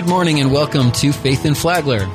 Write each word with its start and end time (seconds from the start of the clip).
Good 0.00 0.08
morning 0.08 0.40
and 0.40 0.50
welcome 0.50 0.92
to 0.92 1.12
Faith 1.12 1.44
in 1.44 1.54
Flagler. 1.54 2.06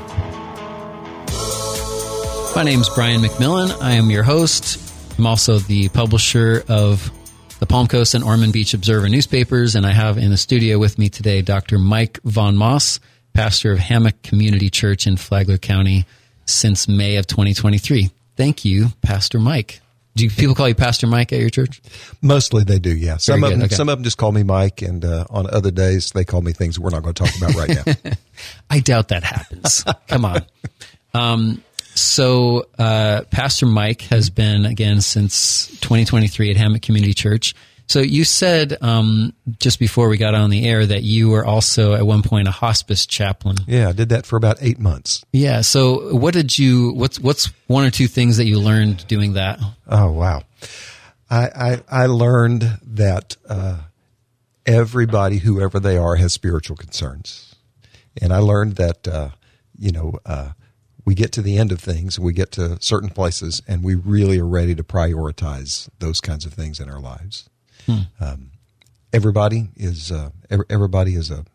My 2.55 2.63
name 2.63 2.81
is 2.81 2.89
Brian 2.89 3.21
McMillan. 3.21 3.79
I 3.79 3.91
am 3.91 4.09
your 4.09 4.23
host. 4.23 4.81
I'm 5.19 5.27
also 5.27 5.59
the 5.59 5.89
publisher 5.89 6.63
of 6.67 7.11
the 7.59 7.67
Palm 7.67 7.85
Coast 7.85 8.15
and 8.15 8.23
Ormond 8.23 8.53
Beach 8.53 8.73
Observer 8.73 9.07
newspapers, 9.07 9.75
and 9.75 9.85
I 9.85 9.91
have 9.91 10.17
in 10.17 10.31
the 10.31 10.37
studio 10.37 10.79
with 10.79 10.97
me 10.97 11.09
today 11.09 11.43
Dr. 11.43 11.77
Mike 11.77 12.19
Von 12.23 12.57
Moss, 12.57 12.99
pastor 13.35 13.73
of 13.73 13.77
Hammock 13.77 14.19
Community 14.23 14.71
Church 14.71 15.05
in 15.05 15.15
Flagler 15.15 15.59
County 15.59 16.07
since 16.47 16.87
May 16.87 17.17
of 17.17 17.27
2023. 17.27 18.09
Thank 18.35 18.65
you, 18.65 18.87
Pastor 19.03 19.37
Mike. 19.37 19.79
Do 20.15 20.29
people 20.29 20.55
call 20.55 20.69
you 20.69 20.75
Pastor 20.75 21.07
Mike 21.07 21.33
at 21.33 21.39
your 21.39 21.49
church? 21.49 21.81
Mostly 22.21 22.63
they 22.63 22.79
do, 22.79 22.95
yeah. 22.95 23.17
Some 23.17 23.41
Very 23.41 23.51
of 23.51 23.55
good, 23.55 23.59
them, 23.59 23.65
okay. 23.65 23.75
some 23.75 23.89
of 23.89 23.97
them 23.97 24.03
just 24.03 24.17
call 24.17 24.31
me 24.31 24.43
Mike, 24.43 24.81
and 24.81 25.03
uh, 25.03 25.25
on 25.29 25.45
other 25.49 25.71
days 25.71 26.11
they 26.11 26.23
call 26.23 26.41
me 26.41 26.53
things 26.53 26.79
we're 26.79 26.89
not 26.89 27.03
going 27.03 27.13
to 27.13 27.23
talk 27.23 27.35
about 27.37 27.53
right 27.55 27.85
now. 27.85 28.13
I 28.69 28.79
doubt 28.79 29.09
that 29.09 29.23
happens. 29.23 29.83
Come 30.07 30.25
on. 30.25 30.45
Um, 31.13 31.63
so, 31.93 32.65
uh, 32.77 33.21
Pastor 33.31 33.65
Mike 33.65 34.01
has 34.01 34.29
been 34.29 34.65
again 34.65 34.99
since 34.99 35.67
2023 35.79 36.51
at 36.51 36.57
Hammock 36.57 36.81
Community 36.81 37.13
Church. 37.13 37.55
So, 37.87 37.99
you 37.99 38.23
said 38.23 38.77
um, 38.81 39.33
just 39.59 39.79
before 39.79 40.09
we 40.09 40.17
got 40.17 40.33
on 40.33 40.49
the 40.49 40.67
air 40.67 40.85
that 40.85 41.03
you 41.03 41.29
were 41.29 41.45
also 41.45 41.93
at 41.93 42.05
one 42.05 42.23
point 42.23 42.47
a 42.47 42.51
hospice 42.51 43.05
chaplain. 43.05 43.57
yeah, 43.67 43.89
I 43.89 43.91
did 43.91 44.09
that 44.09 44.25
for 44.25 44.37
about 44.37 44.57
eight 44.61 44.79
months. 44.79 45.23
Yeah. 45.31 45.61
So, 45.61 46.15
what 46.15 46.33
did 46.33 46.57
you? 46.57 46.93
What's 46.93 47.19
what's 47.19 47.51
one 47.67 47.85
or 47.85 47.91
two 47.91 48.07
things 48.07 48.37
that 48.37 48.45
you 48.45 48.59
learned 48.59 49.07
doing 49.07 49.33
that? 49.33 49.59
Oh 49.87 50.11
wow, 50.11 50.43
I 51.29 51.47
I, 51.89 52.03
I 52.03 52.05
learned 52.07 52.79
that 52.83 53.37
uh, 53.47 53.77
everybody, 54.65 55.37
whoever 55.37 55.79
they 55.79 55.97
are, 55.97 56.15
has 56.15 56.33
spiritual 56.33 56.75
concerns, 56.75 57.55
and 58.21 58.33
I 58.33 58.39
learned 58.39 58.75
that 58.77 59.07
uh, 59.07 59.29
you 59.77 59.91
know. 59.91 60.19
Uh, 60.25 60.49
we 61.05 61.13
get 61.13 61.31
to 61.33 61.41
the 61.43 61.59
end 61.59 61.71
of 61.71 61.79
things, 61.79 62.19
we 62.19 62.33
get 62.33 62.51
to 62.53 62.81
certain 62.81 63.09
places, 63.09 63.61
and 63.67 63.83
we 63.83 63.93
really 63.93 64.39
are 64.39 64.47
ready 64.47 64.73
to 64.73 64.83
prioritize 64.83 65.87
those 65.99 66.19
kinds 66.19 66.45
of 66.45 66.53
things 66.53 66.79
in 66.79 66.89
our 66.89 66.99
lives. 66.99 67.47
Um, 68.19 68.51
everybody 69.13 69.69
is 69.75 70.11
uh, 70.11 70.29
everybody 70.69 71.15
is 71.15 71.31
a 71.31 71.45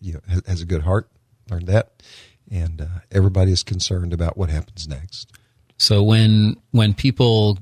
you 0.00 0.14
know, 0.14 0.20
has, 0.46 0.62
a 0.62 0.66
good 0.66 0.82
heart. 0.82 1.08
Learned 1.50 1.66
that, 1.68 2.02
and 2.50 2.80
uh, 2.80 2.86
everybody 3.10 3.52
is 3.52 3.62
concerned 3.62 4.12
about 4.12 4.36
what 4.36 4.50
happens 4.50 4.86
next. 4.88 5.30
So 5.78 6.02
when 6.02 6.56
when 6.70 6.94
people, 6.94 7.58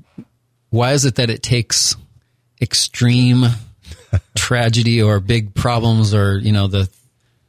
why 0.69 0.93
is 0.93 1.05
it 1.05 1.15
that 1.15 1.29
it 1.29 1.43
takes 1.43 1.95
extreme 2.61 3.45
tragedy 4.35 5.01
or 5.01 5.19
big 5.19 5.53
problems 5.53 6.13
or 6.13 6.37
you 6.37 6.51
know 6.51 6.67
the 6.67 6.89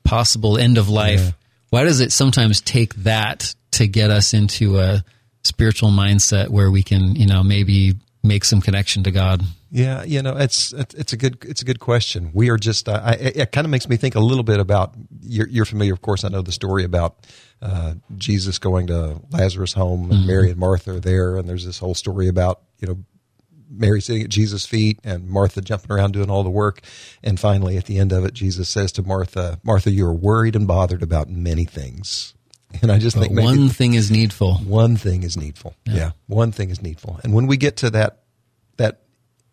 possible 0.05 0.59
end 0.59 0.79
of 0.79 0.89
life? 0.89 1.33
Why 1.71 1.85
does 1.85 2.01
it 2.01 2.13
sometimes 2.13 2.61
take 2.61 2.95
that 2.97 3.55
to 3.73 3.87
get 3.87 4.11
us 4.11 4.35
into 4.35 4.79
a 4.79 5.05
spiritual 5.45 5.91
mindset 5.91 6.49
where 6.49 6.71
we 6.71 6.83
can 6.83 7.17
you 7.17 7.27
know 7.27 7.43
maybe 7.43 7.95
make 8.27 8.45
some 8.45 8.61
connection 8.61 9.03
to 9.05 9.11
God? 9.11 9.43
Yeah, 9.71 10.05
you 10.05 10.23
know, 10.23 10.37
it's 10.37 10.73
it's 10.73 11.13
a 11.13 11.17
good 11.17 11.45
it's 11.45 11.63
a 11.63 11.65
good 11.65 11.81
question. 11.81 12.31
We 12.33 12.51
are 12.51 12.57
just 12.57 12.89
uh, 12.89 13.01
I, 13.03 13.13
it, 13.13 13.53
kind 13.53 13.65
of 13.65 13.71
makes 13.71 13.89
me 13.89 13.97
think 13.97 14.15
a 14.15 14.21
little 14.21 14.45
bit 14.45 14.61
about 14.61 14.95
you're, 15.23 15.49
you're 15.49 15.65
familiar, 15.65 15.93
of 15.93 16.03
course. 16.03 16.25
I 16.25 16.29
know 16.29 16.43
the 16.43 16.53
story 16.53 16.85
about 16.85 17.17
uh, 17.61 17.95
Jesus 18.17 18.59
going 18.59 18.87
to 18.89 19.21
Lazarus' 19.31 19.73
home 19.73 20.11
and 20.11 20.27
Mary 20.27 20.51
and 20.51 20.59
Martha 20.59 20.95
are 20.95 21.01
there, 21.01 21.37
and 21.37 21.49
there's 21.49 21.65
this 21.65 21.79
whole 21.79 21.95
story 21.95 22.29
about 22.29 22.63
you 22.79 22.89
know 22.89 23.05
Mary 23.69 24.01
sitting 24.01 24.23
at 24.23 24.29
Jesus' 24.29 24.67
feet 24.67 25.01
and 25.03 25.29
Martha 25.29 25.61
jumping 25.61 25.91
around 25.91 26.13
doing 26.13 26.31
all 26.31 26.45
the 26.45 26.51
work, 26.51 26.81
and 27.23 27.39
finally 27.41 27.77
at 27.77 27.87
the 27.87 27.99
end 27.99 28.13
of 28.13 28.25
it, 28.25 28.35
Jesus 28.35 28.69
says 28.69 28.93
to 28.93 29.03
Martha, 29.03 29.59
"Martha, 29.65 29.91
you 29.91 30.07
are 30.07 30.15
worried 30.15 30.55
and 30.55 30.67
bothered 30.67 31.03
about 31.03 31.29
many 31.29 31.65
things." 31.65 32.35
And 32.83 32.93
I 32.93 32.99
just 32.99 33.17
But 33.17 33.23
think 33.23 33.35
maybe 33.35 33.47
one 33.47 33.69
thing 33.69 33.95
is 33.95 34.11
needful. 34.11 34.57
one 34.57 34.97
thing 34.97 35.23
is 35.23 35.37
needful. 35.37 35.75
Yeah. 35.87 36.11
One 36.27 36.53
thing 36.53 36.71
is 36.71 36.83
needful. 36.83 37.19
And 37.25 37.33
when 37.33 37.47
we 37.47 37.57
get 37.57 37.77
to 37.79 37.91
that 37.91 38.23
that 38.77 39.01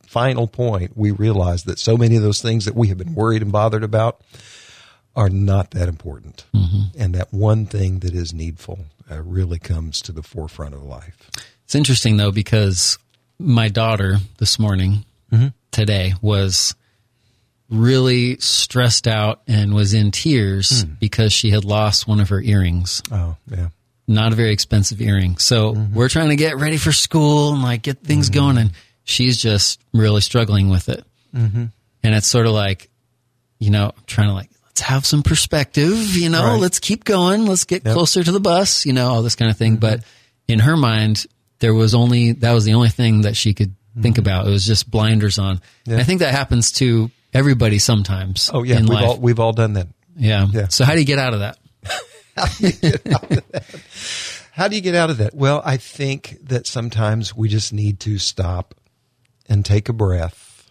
final 0.05 0.47
point, 0.47 0.91
we 0.97 1.11
realize 1.11 1.63
that 1.63 1.79
so 1.79 1.95
many 1.97 2.15
of 2.17 2.21
those 2.23 2.41
things 2.41 2.65
that 2.65 2.75
we 2.75 2.89
have 2.89 2.97
been 2.97 3.15
worried 3.15 3.41
and 3.41 3.51
bothered 3.51 3.83
about 3.83 4.21
are 5.15 5.29
not 5.29 5.71
that 5.71 5.87
important. 5.87 6.45
And 6.97 7.15
that 7.15 7.31
one 7.33 7.65
thing 7.65 7.99
that 7.99 8.13
is 8.13 8.33
needful 8.33 8.79
uh, 9.09 9.21
really 9.21 9.59
comes 9.59 10.01
to 10.01 10.11
the 10.11 10.23
forefront 10.23 10.73
of 10.73 10.83
life. 10.83 11.29
It's 11.65 11.75
interesting 11.75 12.17
though 12.17 12.31
because 12.31 12.97
my 13.39 13.69
daughter 13.69 14.17
this 14.37 14.59
morning 14.59 15.05
today 15.71 16.13
was 16.21 16.75
really 17.73 18.37
stressed 18.37 19.07
out 19.07 19.41
and 19.47 19.73
was 19.73 19.93
in 19.93 20.11
tears 20.11 20.83
hmm. 20.83 20.93
because 20.99 21.33
she 21.33 21.49
had 21.49 21.65
lost 21.65 22.07
one 22.07 22.19
of 22.19 22.29
her 22.29 22.41
earrings. 22.41 23.01
Oh, 23.11 23.35
yeah. 23.49 23.69
Not 24.07 24.33
a 24.33 24.35
very 24.35 24.51
expensive 24.51 25.01
earring. 25.01 25.37
So 25.37 25.73
mm-hmm. 25.73 25.93
we're 25.93 26.09
trying 26.09 26.29
to 26.29 26.35
get 26.35 26.57
ready 26.57 26.77
for 26.77 26.91
school 26.91 27.53
and 27.53 27.63
like 27.63 27.81
get 27.81 27.99
things 27.99 28.29
mm-hmm. 28.29 28.39
going 28.39 28.57
and 28.57 28.71
she's 29.03 29.41
just 29.41 29.81
really 29.93 30.21
struggling 30.21 30.69
with 30.69 30.89
it. 30.89 31.05
Mm-hmm. 31.33 31.65
And 32.03 32.15
it's 32.15 32.27
sort 32.27 32.45
of 32.45 32.51
like, 32.51 32.89
you 33.59 33.71
know, 33.71 33.93
trying 34.05 34.27
to 34.27 34.33
like, 34.33 34.49
let's 34.65 34.81
have 34.81 35.05
some 35.05 35.23
perspective, 35.23 36.15
you 36.15 36.29
know, 36.29 36.43
Right. 36.43 36.59
let's 36.59 36.79
keep 36.79 37.05
going. 37.05 37.45
Let's 37.45 37.63
get 37.63 37.83
closer 37.85 38.23
to 38.23 38.31
the 38.31 38.41
bus, 38.41 38.85
you 38.85 38.93
know, 38.93 39.07
all 39.07 39.23
this 39.23 39.35
kind 39.35 39.49
of 39.49 39.57
thing. 39.57 39.73
Mm-hmm. 39.73 39.79
But 39.79 40.03
in 40.47 40.59
her 40.59 40.75
mind, 40.75 41.25
there 41.59 41.73
was 41.73 41.95
only, 41.95 42.33
that 42.33 42.51
was 42.51 42.65
the 42.65 42.73
only 42.73 42.89
thing 42.89 43.21
that 43.21 43.37
she 43.37 43.53
could 43.53 43.73
think 44.01 44.17
about. 44.17 44.47
It 44.47 44.49
was 44.49 44.65
just 44.65 44.91
blinders 44.91 45.39
on. 45.39 45.61
And 45.87 45.99
I 45.99 46.03
think 46.03 46.19
that 46.19 46.33
happens 46.33 46.73
to 46.73 47.09
everybody 47.33 47.79
sometimes. 47.79 48.49
Oh, 48.53 48.63
yeah. 48.63 48.79
We've 48.79 48.89
life. 48.89 49.05
all, 49.05 49.19
we've 49.19 49.39
all 49.39 49.53
done 49.53 49.73
that. 49.73 49.87
yeah. 50.15 50.47
Yeah. 50.51 50.67
So 50.69 50.85
how 50.85 50.93
do 50.93 50.99
you 50.99 51.05
get 51.05 51.19
out 51.19 51.33
of 51.33 51.39
that? 51.39 51.57
How 54.53 54.67
do 54.67 54.75
you 54.75 54.81
get 54.81 54.93
out 54.95 55.09
of 55.09 55.17
that? 55.17 55.33
Well, 55.33 55.63
I 55.65 55.77
think 55.77 56.37
that 56.43 56.67
sometimes 56.67 57.35
we 57.35 57.49
just 57.49 57.73
need 57.73 57.99
to 58.01 58.19
stop 58.19 58.75
and 59.49 59.65
take 59.65 59.89
a 59.89 59.93
breath 59.93 60.69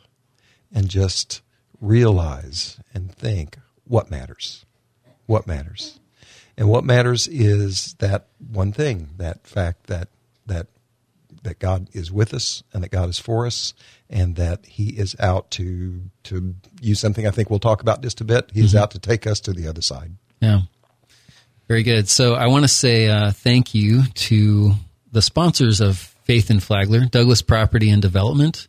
and 0.72 0.88
just 0.88 1.42
realize 1.80 2.78
and 2.94 3.12
think 3.12 3.58
what 3.84 4.08
matters. 4.08 4.64
What 5.26 5.48
matters. 5.48 5.98
And 6.56 6.68
what 6.68 6.84
matters 6.84 7.26
is 7.26 7.94
that 7.94 8.28
one 8.38 8.72
thing, 8.72 9.10
that 9.16 9.46
fact 9.46 9.88
that 9.88 10.08
that 10.46 10.68
that 11.42 11.58
God 11.58 11.88
is 11.92 12.12
with 12.12 12.32
us 12.32 12.62
and 12.72 12.84
that 12.84 12.90
God 12.90 13.08
is 13.08 13.18
for 13.18 13.46
us 13.46 13.74
and 14.12 14.36
that 14.36 14.66
he 14.66 14.90
is 14.90 15.16
out 15.18 15.50
to 15.52 16.02
to 16.24 16.54
use 16.80 17.00
something 17.00 17.26
I 17.26 17.30
think 17.30 17.50
we'll 17.50 17.58
talk 17.58 17.80
about 17.80 18.02
just 18.02 18.20
a 18.20 18.24
bit. 18.24 18.50
He 18.52 18.60
is 18.60 18.74
out 18.74 18.90
to 18.92 18.98
take 18.98 19.26
us 19.26 19.40
to 19.40 19.52
the 19.52 19.66
other 19.66 19.82
side. 19.82 20.12
Yeah. 20.40 20.60
Very 21.68 21.82
good. 21.82 22.08
So 22.08 22.34
I 22.34 22.48
want 22.48 22.64
to 22.64 22.68
say 22.68 23.08
uh, 23.08 23.32
thank 23.32 23.74
you 23.74 24.02
to 24.04 24.72
the 25.10 25.22
sponsors 25.22 25.80
of 25.80 25.98
Faith 26.24 26.50
in 26.50 26.60
Flagler, 26.60 27.06
Douglas 27.06 27.42
Property 27.42 27.90
and 27.90 28.02
Development, 28.02 28.68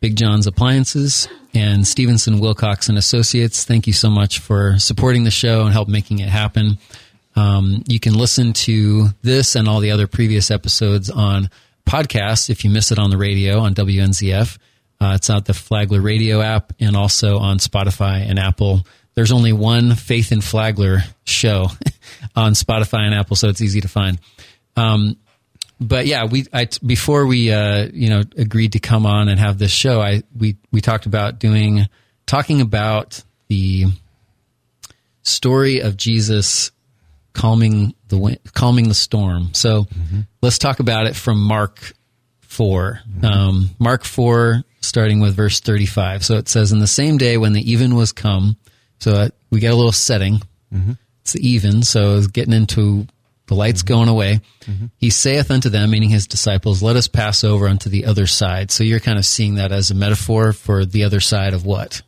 Big 0.00 0.16
John's 0.16 0.46
Appliances, 0.46 1.28
and 1.54 1.86
Stevenson 1.86 2.40
Wilcox 2.40 2.88
and 2.88 2.98
Associates. 2.98 3.64
Thank 3.64 3.86
you 3.86 3.92
so 3.92 4.10
much 4.10 4.38
for 4.38 4.78
supporting 4.78 5.24
the 5.24 5.30
show 5.30 5.62
and 5.62 5.72
help 5.72 5.88
making 5.88 6.18
it 6.18 6.28
happen. 6.28 6.78
Um, 7.36 7.84
you 7.86 8.00
can 8.00 8.14
listen 8.14 8.52
to 8.52 9.08
this 9.22 9.54
and 9.54 9.68
all 9.68 9.80
the 9.80 9.92
other 9.92 10.06
previous 10.06 10.50
episodes 10.50 11.10
on 11.10 11.48
podcast 11.88 12.50
if 12.50 12.64
you 12.64 12.70
miss 12.70 12.92
it 12.92 12.98
on 12.98 13.10
the 13.10 13.16
radio 13.16 13.60
on 13.60 13.74
WNZF. 13.74 14.58
Uh, 15.00 15.14
it's 15.14 15.30
out 15.30 15.46
the 15.46 15.54
Flagler 15.54 16.00
radio 16.00 16.40
app 16.40 16.72
and 16.78 16.96
also 16.96 17.38
on 17.38 17.58
Spotify 17.58 18.28
and 18.28 18.38
Apple. 18.38 18.86
There's 19.14 19.32
only 19.32 19.52
one 19.52 19.94
Faith 19.94 20.30
in 20.30 20.40
Flagler 20.40 20.98
show 21.24 21.68
on 22.36 22.52
Spotify 22.52 23.00
and 23.00 23.14
Apple, 23.14 23.36
so 23.36 23.48
it's 23.48 23.60
easy 23.60 23.80
to 23.80 23.88
find. 23.88 24.18
Um, 24.76 25.16
but 25.80 26.06
yeah, 26.06 26.26
we 26.26 26.46
I, 26.52 26.68
before 26.84 27.26
we 27.26 27.50
uh, 27.50 27.88
you 27.92 28.10
know 28.10 28.22
agreed 28.36 28.72
to 28.72 28.80
come 28.80 29.06
on 29.06 29.28
and 29.28 29.40
have 29.40 29.58
this 29.58 29.72
show, 29.72 30.00
I 30.00 30.22
we 30.38 30.56
we 30.70 30.80
talked 30.80 31.06
about 31.06 31.38
doing 31.38 31.86
talking 32.26 32.60
about 32.60 33.22
the 33.48 33.86
story 35.22 35.80
of 35.80 35.96
Jesus 35.96 36.70
calming 37.32 37.94
the 38.08 38.38
calming 38.52 38.88
the 38.88 38.94
storm. 38.94 39.54
So 39.54 39.86
let's 40.42 40.58
talk 40.58 40.80
about 40.80 41.06
it 41.06 41.16
from 41.16 41.40
Mark 41.40 41.92
4. 42.42 43.00
Um, 43.22 43.70
Mark 43.78 44.04
4, 44.04 44.62
starting 44.80 45.20
with 45.20 45.34
verse 45.34 45.60
35. 45.60 46.24
So 46.24 46.36
it 46.36 46.48
says, 46.48 46.72
In 46.72 46.78
the 46.78 46.86
same 46.86 47.18
day 47.18 47.36
when 47.36 47.52
the 47.52 47.70
even 47.70 47.94
was 47.94 48.12
come, 48.12 48.56
so 48.98 49.12
uh, 49.12 49.28
we 49.50 49.60
get 49.60 49.72
a 49.72 49.76
little 49.76 49.92
setting. 49.92 50.40
Mm-hmm. 50.72 50.92
It's 51.22 51.32
the 51.32 51.48
even, 51.48 51.82
so 51.82 52.16
it's 52.16 52.26
getting 52.28 52.54
into 52.54 53.06
the 53.46 53.54
lights 53.54 53.82
mm-hmm. 53.82 53.94
going 53.94 54.08
away. 54.08 54.40
Mm-hmm. 54.62 54.86
He 54.96 55.10
saith 55.10 55.50
unto 55.50 55.68
them, 55.68 55.90
meaning 55.90 56.10
his 56.10 56.26
disciples, 56.26 56.82
Let 56.82 56.96
us 56.96 57.08
pass 57.08 57.44
over 57.44 57.68
unto 57.68 57.90
the 57.90 58.06
other 58.06 58.26
side. 58.26 58.70
So 58.70 58.84
you're 58.84 59.00
kind 59.00 59.18
of 59.18 59.26
seeing 59.26 59.56
that 59.56 59.72
as 59.72 59.90
a 59.90 59.94
metaphor 59.94 60.52
for 60.52 60.84
the 60.84 61.04
other 61.04 61.20
side 61.20 61.54
of 61.54 61.64
what? 61.64 62.02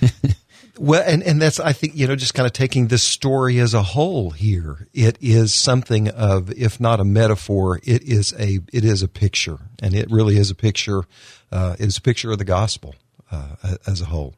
Well, 0.76 1.04
and, 1.06 1.22
and 1.22 1.40
that's, 1.40 1.60
I 1.60 1.72
think, 1.72 1.94
you 1.94 2.08
know, 2.08 2.16
just 2.16 2.34
kind 2.34 2.46
of 2.46 2.52
taking 2.52 2.88
this 2.88 3.04
story 3.04 3.60
as 3.60 3.74
a 3.74 3.82
whole 3.82 4.30
here. 4.30 4.88
It 4.92 5.16
is 5.20 5.54
something 5.54 6.08
of, 6.08 6.50
if 6.50 6.80
not 6.80 6.98
a 6.98 7.04
metaphor, 7.04 7.78
it 7.84 8.02
is 8.02 8.32
a, 8.38 8.58
it 8.72 8.84
is 8.84 9.02
a 9.02 9.08
picture. 9.08 9.58
And 9.80 9.94
it 9.94 10.10
really 10.10 10.36
is 10.36 10.50
a 10.50 10.54
picture, 10.54 11.04
uh, 11.52 11.76
it 11.78 11.86
is 11.86 11.98
a 11.98 12.02
picture 12.02 12.32
of 12.32 12.38
the 12.38 12.44
gospel, 12.44 12.96
uh, 13.30 13.76
as 13.86 14.00
a 14.00 14.06
whole. 14.06 14.34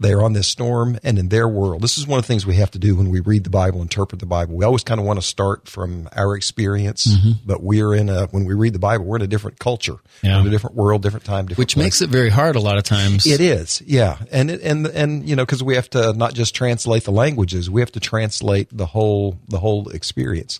They're 0.00 0.22
on 0.22 0.32
this 0.32 0.48
storm 0.48 0.98
and 1.04 1.18
in 1.18 1.28
their 1.28 1.46
world. 1.48 1.80
This 1.80 1.98
is 1.98 2.06
one 2.06 2.18
of 2.18 2.24
the 2.24 2.28
things 2.28 2.44
we 2.44 2.56
have 2.56 2.70
to 2.72 2.78
do 2.80 2.96
when 2.96 3.10
we 3.10 3.20
read 3.20 3.44
the 3.44 3.50
Bible, 3.50 3.80
interpret 3.80 4.18
the 4.20 4.26
Bible. 4.26 4.56
We 4.56 4.64
always 4.64 4.82
kind 4.82 4.98
of 5.00 5.06
want 5.06 5.20
to 5.20 5.26
start 5.26 5.68
from 5.68 6.08
our 6.16 6.36
experience, 6.36 7.06
Mm-hmm. 7.06 7.30
but 7.46 7.62
we're 7.62 7.94
in 7.94 8.08
a, 8.08 8.26
when 8.26 8.44
we 8.44 8.54
read 8.54 8.72
the 8.72 8.78
Bible, 8.80 9.04
we're 9.04 9.16
in 9.16 9.22
a 9.22 9.26
different 9.28 9.58
culture, 9.60 9.96
Yeah. 10.22 10.40
in 10.40 10.46
a 10.46 10.50
different 10.50 10.74
world, 10.76 11.02
different 11.02 11.24
time, 11.24 11.46
different 11.46 11.58
Which 11.58 11.74
place. 11.74 11.84
makes 11.84 12.02
it 12.02 12.10
very 12.10 12.28
hard 12.30 12.56
a 12.56 12.60
lot 12.60 12.76
of 12.76 12.82
times. 12.84 13.24
It 13.26 13.40
is, 13.40 13.82
yeah, 13.86 14.18
and 14.32 14.50
it, 14.50 14.60
and 14.62 14.86
and 14.88 15.28
you 15.28 15.36
know 15.36 15.44
because 15.44 15.62
we 15.62 15.76
have 15.76 15.88
to 15.90 16.12
not 16.12 16.34
just 16.34 16.54
translate 16.56 17.04
the 17.04 17.12
languages, 17.12 17.70
we 17.70 17.80
have 17.80 17.92
to 17.92 18.00
translate 18.00 18.68
the 18.76 18.86
whole 18.86 19.38
the 19.48 19.58
whole 19.60 19.88
experience. 19.90 20.58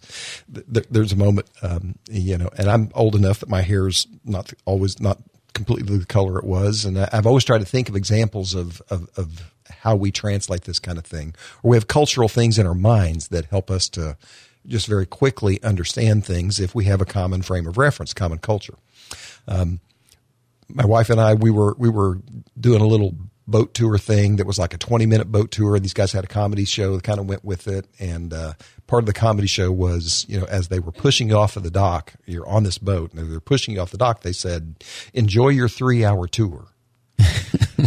Th- 0.52 0.64
th- 0.72 0.86
There's 0.90 1.12
a 1.12 1.16
moment, 1.16 1.48
um, 1.62 1.96
you 2.08 2.38
know, 2.38 2.50
and 2.56 2.68
I'm 2.70 2.90
old 2.94 3.14
enough 3.16 3.40
that 3.40 3.48
my 3.48 3.62
hair's 3.62 4.06
not 4.24 4.52
always 4.64 5.00
not 5.00 5.18
completely 5.54 5.96
the 5.96 6.06
color 6.06 6.38
it 6.38 6.44
was, 6.44 6.84
and 6.84 6.98
I- 6.98 7.08
I've 7.12 7.26
always 7.26 7.44
tried 7.44 7.58
to 7.58 7.64
think 7.64 7.88
of 7.88 7.96
examples 7.96 8.54
of 8.54 8.82
of, 8.90 9.08
of 9.16 9.50
how 9.82 9.96
we 9.96 10.10
translate 10.10 10.62
this 10.64 10.78
kind 10.78 10.98
of 10.98 11.04
thing, 11.06 11.34
or 11.62 11.70
we 11.70 11.76
have 11.76 11.88
cultural 11.88 12.28
things 12.28 12.58
in 12.58 12.66
our 12.66 12.74
minds 12.74 13.28
that 13.28 13.46
help 13.46 13.70
us 13.70 13.88
to 13.90 14.16
just 14.66 14.86
very 14.86 15.06
quickly 15.06 15.62
understand 15.62 16.24
things 16.24 16.58
if 16.60 16.74
we 16.74 16.84
have 16.84 17.00
a 17.00 17.04
common 17.04 17.42
frame 17.42 17.66
of 17.66 17.76
reference, 17.78 18.12
common 18.14 18.38
culture. 18.38 18.74
Um, 19.46 19.80
my 20.68 20.84
wife 20.86 21.10
and 21.10 21.20
I 21.20 21.34
we 21.34 21.50
were 21.50 21.74
we 21.78 21.88
were 21.88 22.18
doing 22.58 22.80
a 22.80 22.86
little 22.86 23.14
boat 23.46 23.74
tour 23.74 23.98
thing 23.98 24.36
that 24.36 24.46
was 24.46 24.58
like 24.58 24.74
a 24.74 24.78
20 24.78 25.06
minute 25.06 25.30
boat 25.30 25.50
tour. 25.50 25.78
These 25.78 25.94
guys 25.94 26.12
had 26.12 26.24
a 26.24 26.28
comedy 26.28 26.64
show 26.64 26.94
that 26.96 27.02
kind 27.02 27.20
of 27.20 27.26
went 27.26 27.44
with 27.44 27.68
it. 27.68 27.86
And 27.98 28.32
uh, 28.32 28.54
part 28.86 29.02
of 29.02 29.06
the 29.06 29.12
comedy 29.12 29.46
show 29.46 29.70
was 29.70 30.26
you 30.28 30.38
know 30.38 30.46
as 30.46 30.68
they 30.68 30.78
were 30.78 30.92
pushing 30.92 31.28
you 31.28 31.36
off 31.36 31.56
of 31.56 31.62
the 31.62 31.70
dock 31.70 32.14
you're 32.26 32.48
on 32.48 32.64
this 32.64 32.78
boat 32.78 33.12
and 33.12 33.30
they're 33.30 33.40
pushing 33.40 33.74
you 33.74 33.80
off 33.80 33.90
the 33.90 33.98
dock 33.98 34.20
they 34.20 34.32
said 34.32 34.76
enjoy 35.12 35.48
your 35.48 35.68
three 35.68 36.04
hour 36.04 36.26
tour. 36.26 36.66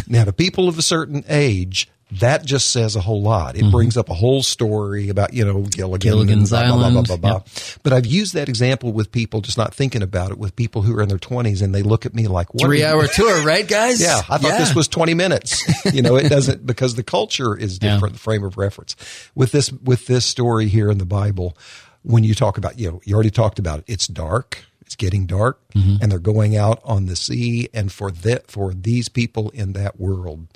Now 0.10 0.24
to 0.24 0.34
people 0.34 0.70
of 0.70 0.78
a 0.78 0.82
certain 0.82 1.24
age 1.28 1.90
that 2.12 2.46
just 2.46 2.72
says 2.72 2.96
a 2.96 3.02
whole 3.02 3.22
lot. 3.22 3.56
It 3.56 3.62
mm-hmm. 3.64 3.72
brings 3.72 3.98
up 3.98 4.10
a 4.10 4.14
whole 4.14 4.42
story 4.42 5.10
about, 5.10 5.34
you 5.34 5.44
know, 5.44 5.64
Gilligan. 5.64 6.00
Gilligan's 6.00 6.50
blah, 6.52 6.62
blah, 6.66 6.78
blah, 6.78 6.88
Island. 6.88 7.08
blah, 7.08 7.18
blah, 7.18 7.30
blah. 7.32 7.42
Yep. 7.46 7.80
But 7.84 7.94
I've 7.94 8.06
used 8.06 8.34
that 8.34 8.48
example 8.48 8.94
with 8.94 9.12
people 9.12 9.42
just 9.42 9.58
not 9.58 9.74
thinking 9.74 10.02
about 10.02 10.32
it, 10.32 10.38
with 10.38 10.56
people 10.56 10.84
who 10.84 10.98
are 10.98 11.02
in 11.02 11.10
their 11.10 11.18
20s 11.18 11.62
and 11.62 11.76
they 11.76 11.84
look 11.84 12.06
at 12.06 12.16
me 12.16 12.28
like, 12.28 12.54
what 12.54 12.64
Three 12.64 12.84
hour 12.84 13.08
tour, 13.14 13.44
right, 13.44 13.68
guys? 13.68 14.02
yeah, 14.02 14.22
I 14.30 14.38
thought 14.38 14.58
this 14.58 14.74
was 14.74 14.88
20 14.88 15.14
minutes. 15.16 15.64
You 15.94 16.02
know, 16.02 16.16
it 16.16 16.30
doesn't 16.30 16.66
because 16.66 16.96
the 16.96 17.04
culture 17.04 17.58
is 17.58 17.80
Yeah. 17.82 17.94
different, 17.94 18.14
the 18.14 18.20
frame 18.20 18.44
of 18.44 18.58
reference. 18.58 18.96
With 19.36 19.52
this 19.52 19.72
with 19.72 20.08
this 20.08 20.26
story 20.26 20.68
here 20.68 20.90
in 20.90 21.00
the 21.00 21.06
Bible, 21.06 21.58
when 22.04 22.24
you 22.24 22.34
talk 22.34 22.58
about, 22.58 22.80
you 22.80 22.90
know, 22.90 23.02
you 23.04 23.16
already 23.16 23.32
talked 23.32 23.60
about 23.60 23.80
it. 23.80 23.86
It's 23.88 24.08
dark. 24.08 24.64
It's 24.82 24.96
getting 24.96 25.26
dark 25.26 25.60
mm-hmm. 25.76 25.98
and 26.02 26.10
they're 26.10 26.18
going 26.18 26.56
out 26.56 26.80
on 26.86 27.08
the 27.08 27.18
sea 27.18 27.68
and 27.74 27.92
for 27.92 28.10
that 28.10 28.50
for 28.50 28.74
these 28.74 29.10
people 29.10 29.50
in 29.50 29.74
that 29.74 30.00
world 30.00 30.48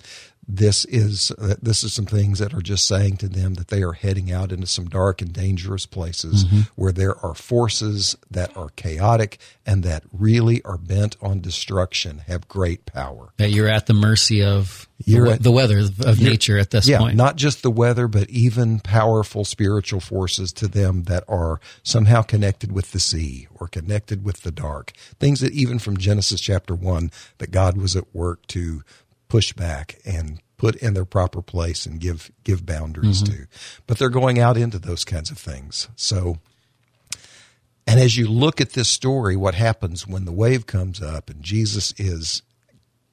this 0.54 0.84
is 0.86 1.32
uh, 1.38 1.56
this 1.62 1.82
is 1.84 1.94
some 1.94 2.06
things 2.06 2.40
that 2.40 2.54
are 2.54 2.62
just 2.62 2.86
saying 2.86 3.16
to 3.18 3.30
them 3.30 3.54
that 3.54 3.70
they 3.70 3.82
are 3.84 3.94
heading 3.94 4.32
out 4.32 4.52
into 4.52 4.68
some 4.68 4.86
dark 4.90 5.22
and 5.22 5.32
dangerous 5.32 5.86
places 5.86 6.46
where 6.76 6.92
there 6.92 7.16
are 7.26 7.34
forces 7.34 8.18
that 8.30 8.56
are 8.58 8.70
chaotic 8.76 9.38
and 9.66 9.82
that 9.84 10.04
really 10.12 10.62
are 10.64 10.78
bent 10.78 11.16
on 11.22 11.40
destruction 11.40 12.20
have 12.28 12.48
great 12.50 12.86
power 12.86 13.32
That 13.38 13.52
you're 13.52 13.70
at 13.70 13.86
the 13.86 13.94
mercy 13.94 14.44
of 14.44 14.90
the, 15.06 15.12
You're 15.14 15.26
we- 15.26 15.32
at- 15.32 15.44
the 15.44 15.52
weather 15.52 15.80
of 15.80 16.20
nature 16.22 16.58
at 16.60 16.70
this 16.72 16.88
yeah, 16.88 17.00
point. 17.00 17.16
not 17.16 17.36
just 17.36 17.64
the 17.64 17.72
weather, 17.72 18.08
but 18.08 18.30
even 18.30 18.80
powerful 18.80 19.46
spiritual 19.46 20.00
forces 20.00 20.52
to 20.54 20.68
them 20.68 21.04
that 21.04 21.24
are 21.28 21.60
somehow 21.82 22.22
connected 22.22 22.72
with 22.72 22.92
the 22.92 23.00
sea 23.00 23.48
or 23.56 23.68
connected 23.68 24.24
with 24.24 24.42
the 24.42 24.52
dark. 24.52 24.92
Things 25.20 25.40
that 25.40 25.54
even 25.54 25.80
from 25.80 25.98
Genesis 25.98 26.40
chapter 26.42 26.76
one, 26.76 27.10
that 27.40 27.50
God 27.52 27.78
was 27.78 27.96
at 27.96 28.14
work 28.14 28.46
to 28.48 28.84
push 29.32 29.54
back 29.54 29.98
and 30.06 30.40
put 30.58 30.76
in 30.76 30.94
their 30.94 31.06
proper 31.06 31.42
place 31.42 31.86
and 31.86 32.00
give 32.00 32.30
give 32.44 32.66
boundaries 32.66 33.24
to. 33.24 33.48
But 33.88 33.98
they're 33.98 34.10
going 34.10 34.40
out 34.40 34.58
into 34.58 34.78
those 34.78 35.04
kinds 35.06 35.32
of 35.32 35.38
things. 35.38 35.88
So 35.96 36.38
and 37.88 38.00
as 38.00 38.16
you 38.18 38.28
look 38.28 38.62
at 38.62 38.72
this 38.74 38.90
story, 38.90 39.36
what 39.36 39.56
happens 39.56 40.06
when 40.08 40.26
the 40.26 40.32
wave 40.32 40.66
comes 40.68 41.02
up 41.02 41.30
and 41.30 41.42
Jesus 41.44 41.94
is 41.98 42.42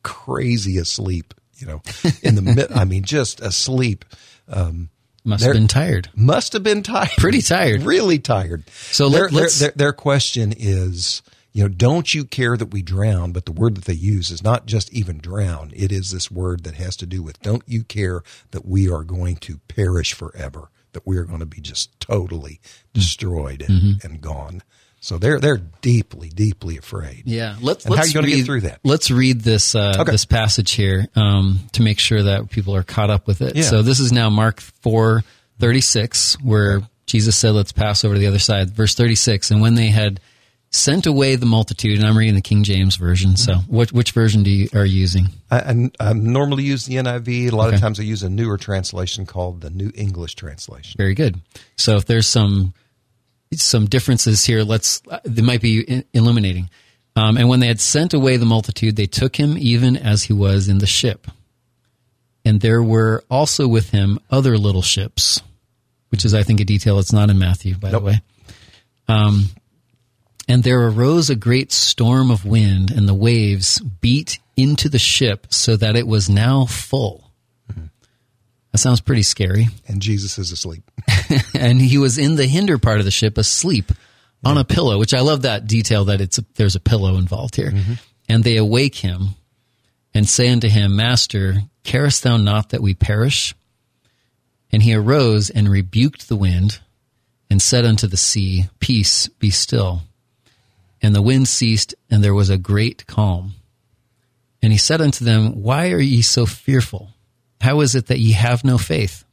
crazy 0.02 0.76
asleep, 0.78 1.34
you 1.56 1.66
know, 1.66 1.82
in 2.22 2.34
the 2.34 2.42
mid, 2.42 2.70
I 2.72 2.84
mean, 2.84 3.02
just 3.04 3.40
asleep. 3.40 4.04
Um, 4.48 4.90
Must 5.24 5.44
have 5.44 5.54
been 5.54 5.68
tired. 5.68 6.10
must 6.14 6.52
have 6.52 6.62
been 6.62 6.82
tired. 6.82 7.10
Pretty 7.18 7.42
tired. 7.42 7.82
Really 7.82 8.18
tired. 8.18 8.68
So 8.70 9.06
let- 9.08 9.18
their, 9.18 9.28
let's- 9.30 9.58
their, 9.58 9.72
their 9.74 9.92
question 9.92 10.52
is, 10.56 11.22
you 11.52 11.62
know, 11.62 11.68
don't 11.68 12.12
you 12.14 12.24
care 12.24 12.56
that 12.56 12.72
we 12.72 12.82
drown? 12.82 13.32
But 13.32 13.46
the 13.46 13.52
word 13.52 13.74
that 13.76 13.84
they 13.86 13.94
use 13.94 14.30
is 14.30 14.42
not 14.42 14.66
just 14.66 14.92
even 14.92 15.18
drown. 15.18 15.72
It 15.74 15.90
is 15.90 16.10
this 16.10 16.30
word 16.30 16.64
that 16.64 16.74
has 16.74 16.96
to 16.98 17.06
do 17.06 17.22
with, 17.22 17.40
don't 17.42 17.62
you 17.66 17.82
care 17.84 18.22
that 18.52 18.66
we 18.66 18.90
are 18.90 19.02
going 19.04 19.36
to 19.36 19.58
perish 19.68 20.12
forever? 20.12 20.70
That 20.92 21.06
we 21.06 21.16
are 21.16 21.24
going 21.24 21.40
to 21.40 21.46
be 21.46 21.60
just 21.60 21.98
totally 22.00 22.60
destroyed 22.92 23.62
and, 23.66 23.80
Mm-hmm. 23.82 24.06
and 24.06 24.20
gone. 24.20 24.62
So 25.00 25.16
they're, 25.16 25.38
they're 25.38 25.60
deeply, 25.80 26.28
deeply 26.28 26.76
afraid. 26.76 27.22
Yeah, 27.24 27.56
let's. 27.60 27.84
And 27.84 27.94
how 27.94 28.00
let's 28.00 28.08
you 28.12 28.14
gonna 28.20 28.26
get 28.28 28.36
read- 28.38 28.46
through 28.46 28.60
that? 28.62 28.80
Let's 28.82 29.10
read 29.12 29.42
this 29.42 29.76
uh, 29.76 29.94
Okay. 30.00 30.10
this 30.10 30.24
passage 30.24 30.72
here 30.72 31.06
um, 31.14 31.60
to 31.74 31.82
make 31.82 32.00
sure 32.00 32.20
that 32.24 32.50
people 32.50 32.74
are 32.74 32.82
caught 32.82 33.08
up 33.08 33.28
with 33.28 33.40
it. 33.40 33.54
Yeah. 33.54 33.62
So 33.62 33.82
this 33.82 34.00
is 34.00 34.10
now 34.10 34.28
Mark 34.28 34.60
four 34.60 35.22
thirty 35.60 35.80
six, 35.82 36.34
where 36.42 36.80
Jesus 37.06 37.36
said, 37.36 37.52
"Let's 37.52 37.70
pass 37.70 38.04
over 38.04 38.14
to 38.14 38.18
the 38.20 38.26
other 38.26 38.40
side." 38.40 38.70
Verse 38.72 38.96
thirty 38.96 39.14
six, 39.14 39.52
and 39.52 39.60
when 39.62 39.76
they 39.76 39.86
had 39.86 40.18
sent 40.78 41.06
away 41.06 41.36
the 41.36 41.46
multitude, 41.46 41.98
and 41.98 42.06
I'm 42.06 42.16
reading 42.16 42.34
the 42.34 42.40
King 42.40 42.62
James 42.64 42.96
version. 42.96 43.36
So, 43.36 43.54
Mm-hmm. 43.54 43.76
which 43.76 43.92
which 43.92 44.12
version 44.12 44.42
do 44.42 44.50
you 44.50 44.68
are 44.74 44.84
you 44.84 45.00
using? 45.00 45.26
I, 45.50 45.58
I, 45.58 45.90
I 46.10 46.12
normally 46.12 46.62
use 46.64 46.86
the 46.86 46.94
NIV. 46.96 47.52
A 47.52 47.56
lot 47.56 47.66
Okay. 47.68 47.76
of 47.76 47.80
times 47.80 47.98
I 48.00 48.02
use 48.04 48.22
a 48.22 48.28
newer 48.28 48.56
translation 48.58 49.26
called 49.26 49.60
the 49.60 49.70
New 49.70 49.90
English 49.94 50.34
Translation. 50.34 50.94
Very 50.96 51.14
good. 51.14 51.40
So 51.76 51.96
if 51.96 52.04
there's 52.06 52.26
some 52.26 52.74
some 53.54 53.86
differences 53.86 54.44
here, 54.44 54.62
let's 54.62 55.02
they 55.24 55.42
might 55.42 55.60
be 55.62 56.04
illuminating. 56.12 56.68
Um, 57.16 57.36
and 57.36 57.48
when 57.48 57.60
they 57.60 57.66
had 57.66 57.80
sent 57.80 58.14
away 58.14 58.36
the 58.36 58.46
multitude, 58.46 58.94
they 58.96 59.06
took 59.06 59.34
him 59.36 59.56
even 59.58 59.96
as 59.96 60.22
he 60.24 60.32
was 60.32 60.68
in 60.68 60.78
the 60.78 60.86
ship. 60.86 61.26
And 62.44 62.60
there 62.60 62.82
were 62.82 63.24
also 63.28 63.66
with 63.66 63.90
him 63.90 64.20
other 64.30 64.56
little 64.56 64.82
ships, 64.82 65.42
which 66.10 66.24
is, 66.24 66.32
I 66.32 66.44
think, 66.44 66.60
a 66.60 66.64
detail 66.64 66.96
that's 66.96 67.12
not 67.12 67.28
in 67.28 67.38
Matthew, 67.38 67.74
by 67.76 67.90
Nope. 67.90 68.02
the 68.02 68.06
way. 68.06 68.20
Um, 69.08 69.46
and 70.48 70.64
there 70.64 70.80
arose 70.80 71.30
a 71.30 71.36
great 71.36 71.70
storm 71.70 72.30
of 72.30 72.44
wind, 72.44 72.90
and 72.90 73.06
the 73.06 73.14
waves 73.14 73.78
beat 73.80 74.38
into 74.56 74.88
the 74.88 74.98
ship 74.98 75.46
so 75.50 75.76
that 75.76 75.94
it 75.94 76.06
was 76.06 76.28
now 76.28 76.64
full. 76.64 77.28
That 78.72 78.78
sounds 78.78 79.00
pretty 79.00 79.22
scary 79.22 79.68
And 79.86 80.02
Jesus 80.02 80.38
is 80.38 80.52
asleep. 80.52 80.90
and 81.54 81.80
he 81.80 81.98
was 81.98 82.18
in 82.18 82.36
the 82.36 82.46
hinder 82.46 82.78
part 82.78 82.98
of 82.98 83.04
the 83.04 83.10
ship 83.10 83.38
asleep 83.38 83.92
on 84.44 84.58
a 84.58 84.64
pillow, 84.64 84.98
which 84.98 85.14
I 85.14 85.20
love 85.20 85.42
that 85.42 85.66
detail 85.66 86.04
that 86.06 86.20
it's 86.20 86.38
a, 86.38 86.44
there's 86.54 86.76
a 86.76 86.80
pillow 86.80 87.16
involved 87.16 87.56
here. 87.56 87.70
Mm-hmm. 87.70 87.94
And 88.28 88.44
they 88.44 88.56
awake 88.56 88.96
him 88.96 89.30
and 90.14 90.28
say 90.28 90.48
unto 90.48 90.68
him, 90.68 90.96
Master, 90.96 91.62
carest 91.82 92.22
thou 92.22 92.36
not 92.36 92.70
that 92.70 92.82
we 92.82 92.94
perish? 92.94 93.54
And 94.70 94.82
he 94.82 94.94
arose 94.94 95.50
and 95.50 95.68
rebuked 95.68 96.28
the 96.28 96.36
wind 96.36 96.80
and 97.50 97.62
said 97.62 97.84
unto 97.86 98.06
the 98.06 98.18
sea, 98.18 98.66
Peace, 98.80 99.28
be 99.28 99.50
still. 99.50 100.02
And 101.00 101.14
the 101.14 101.22
wind 101.22 101.48
ceased, 101.48 101.94
and 102.10 102.22
there 102.22 102.34
was 102.34 102.50
a 102.50 102.58
great 102.58 103.06
calm. 103.06 103.54
And 104.60 104.72
he 104.72 104.78
said 104.78 105.00
unto 105.00 105.24
them, 105.24 105.62
Why 105.62 105.90
are 105.92 106.00
ye 106.00 106.22
so 106.22 106.46
fearful? 106.46 107.10
How 107.60 107.80
is 107.80 107.94
it 107.94 108.06
that 108.06 108.18
ye 108.18 108.32
have 108.32 108.64
no 108.64 108.78
faith? 108.78 109.24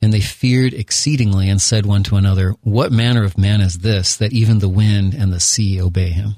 And 0.00 0.12
they 0.12 0.20
feared 0.20 0.74
exceedingly 0.74 1.48
and 1.48 1.60
said 1.60 1.86
one 1.86 2.02
to 2.04 2.16
another, 2.16 2.54
What 2.62 2.92
manner 2.92 3.24
of 3.24 3.38
man 3.38 3.60
is 3.60 3.78
this 3.78 4.16
that 4.16 4.32
even 4.32 4.58
the 4.58 4.68
wind 4.68 5.14
and 5.14 5.32
the 5.32 5.40
sea 5.40 5.80
obey 5.80 6.10
him? 6.10 6.36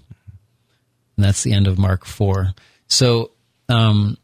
And 1.17 1.25
that's 1.25 1.43
the 1.43 1.53
end 1.53 1.67
of 1.67 1.79
Mark 1.79 2.05
4. 2.05 2.53
So, 2.89 3.33
um, 3.69 4.17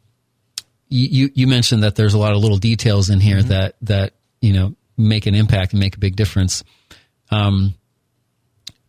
you, 0.89 1.31
you 1.33 1.47
mentioned 1.47 1.83
that 1.83 1.95
there's 1.95 2.13
a 2.13 2.19
lot 2.19 2.33
of 2.33 2.37
little 2.37 2.57
details 2.57 3.09
in 3.09 3.19
here 3.19 3.41
that, 3.41 3.75
that, 3.81 4.13
you 4.41 4.53
know, 4.53 4.75
make 4.95 5.25
an 5.25 5.33
impact 5.33 5.73
and 5.73 5.79
make 5.79 5.95
a 5.95 5.99
big 5.99 6.15
difference. 6.15 6.63
Um, 7.31 7.73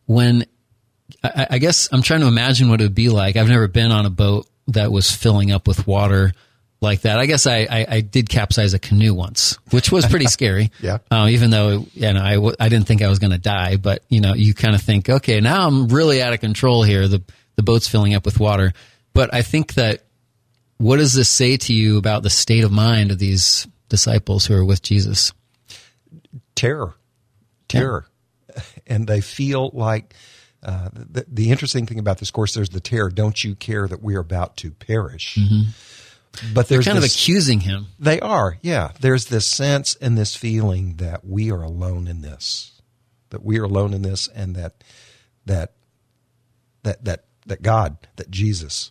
when, 0.04 0.44
I, 1.24 1.46
I 1.50 1.58
guess 1.58 1.88
I'm 1.90 2.02
trying 2.02 2.20
to 2.20 2.26
imagine 2.26 2.68
what 2.68 2.80
it 2.80 2.84
would 2.84 2.94
be 2.94 3.08
like. 3.08 3.36
I've 3.36 3.48
never 3.48 3.68
been 3.68 3.90
on 3.90 4.06
a 4.06 4.10
boat 4.10 4.46
that 4.68 4.92
was 4.92 5.10
filling 5.10 5.50
up 5.52 5.66
with 5.66 5.86
water 5.86 6.32
like 6.80 7.02
that. 7.02 7.18
I 7.18 7.26
guess 7.26 7.46
I, 7.46 7.66
I, 7.70 7.86
I 7.88 8.00
did 8.00 8.28
capsize 8.28 8.74
a 8.74 8.78
canoe 8.78 9.14
once, 9.14 9.58
which 9.70 9.90
was 9.90 10.06
pretty 10.06 10.26
scary. 10.28 10.70
Yeah. 10.80 10.98
Uh, 11.10 11.28
even 11.30 11.50
though 11.50 11.86
you 11.94 12.12
know 12.12 12.22
I, 12.22 12.34
w- 12.34 12.56
I 12.60 12.68
didn't 12.68 12.86
think 12.86 13.02
I 13.02 13.08
was 13.08 13.18
going 13.18 13.32
to 13.32 13.38
die, 13.38 13.76
but 13.76 14.04
you 14.08 14.20
know 14.20 14.34
you 14.34 14.54
kind 14.54 14.74
of 14.74 14.82
think, 14.82 15.08
okay, 15.08 15.40
now 15.40 15.66
I'm 15.66 15.88
really 15.88 16.22
out 16.22 16.34
of 16.34 16.40
control 16.40 16.82
here. 16.82 17.08
The 17.08 17.22
the 17.56 17.62
boat's 17.62 17.88
filling 17.88 18.14
up 18.14 18.24
with 18.24 18.38
water. 18.38 18.72
But 19.12 19.32
I 19.32 19.42
think 19.42 19.74
that 19.74 20.04
what 20.78 20.96
does 20.96 21.12
this 21.14 21.30
say 21.30 21.56
to 21.56 21.72
you 21.72 21.98
about 21.98 22.22
the 22.22 22.30
state 22.30 22.64
of 22.64 22.72
mind 22.72 23.12
of 23.12 23.18
these 23.18 23.66
disciples 23.88 24.44
who 24.46 24.54
are 24.54 24.64
with 24.64 24.82
Jesus? 24.82 25.32
terror, 26.54 26.94
terror, 27.68 28.06
and 28.86 29.06
they 29.06 29.20
feel 29.20 29.70
like 29.72 30.14
uh, 30.64 30.88
the, 30.92 31.24
the 31.28 31.50
interesting 31.50 31.86
thing 31.86 31.98
about 31.98 32.18
this 32.18 32.30
course. 32.30 32.54
There's 32.54 32.70
the 32.70 32.80
terror. 32.80 33.10
Don't 33.10 33.42
you 33.44 33.54
care 33.54 33.86
that 33.86 34.02
we 34.02 34.16
are 34.16 34.20
about 34.20 34.56
to 34.58 34.70
perish? 34.70 35.38
But 36.52 36.68
They're 36.68 36.78
there's 36.78 36.86
kind 36.86 36.98
of 36.98 37.04
accusing 37.04 37.60
him. 37.60 37.86
They 37.98 38.18
are, 38.18 38.58
yeah. 38.60 38.90
There's 38.98 39.26
this 39.26 39.46
sense 39.46 39.94
and 40.00 40.18
this 40.18 40.34
feeling 40.34 40.96
that 40.96 41.24
we 41.24 41.52
are 41.52 41.62
alone 41.62 42.08
in 42.08 42.22
this, 42.22 42.80
that 43.30 43.44
we 43.44 43.58
are 43.60 43.64
alone 43.64 43.94
in 43.94 44.02
this, 44.02 44.26
and 44.28 44.56
that 44.56 44.82
that 45.46 45.72
that 46.82 47.04
that 47.04 47.24
that 47.46 47.62
God, 47.62 47.98
that 48.16 48.30
Jesus, 48.30 48.90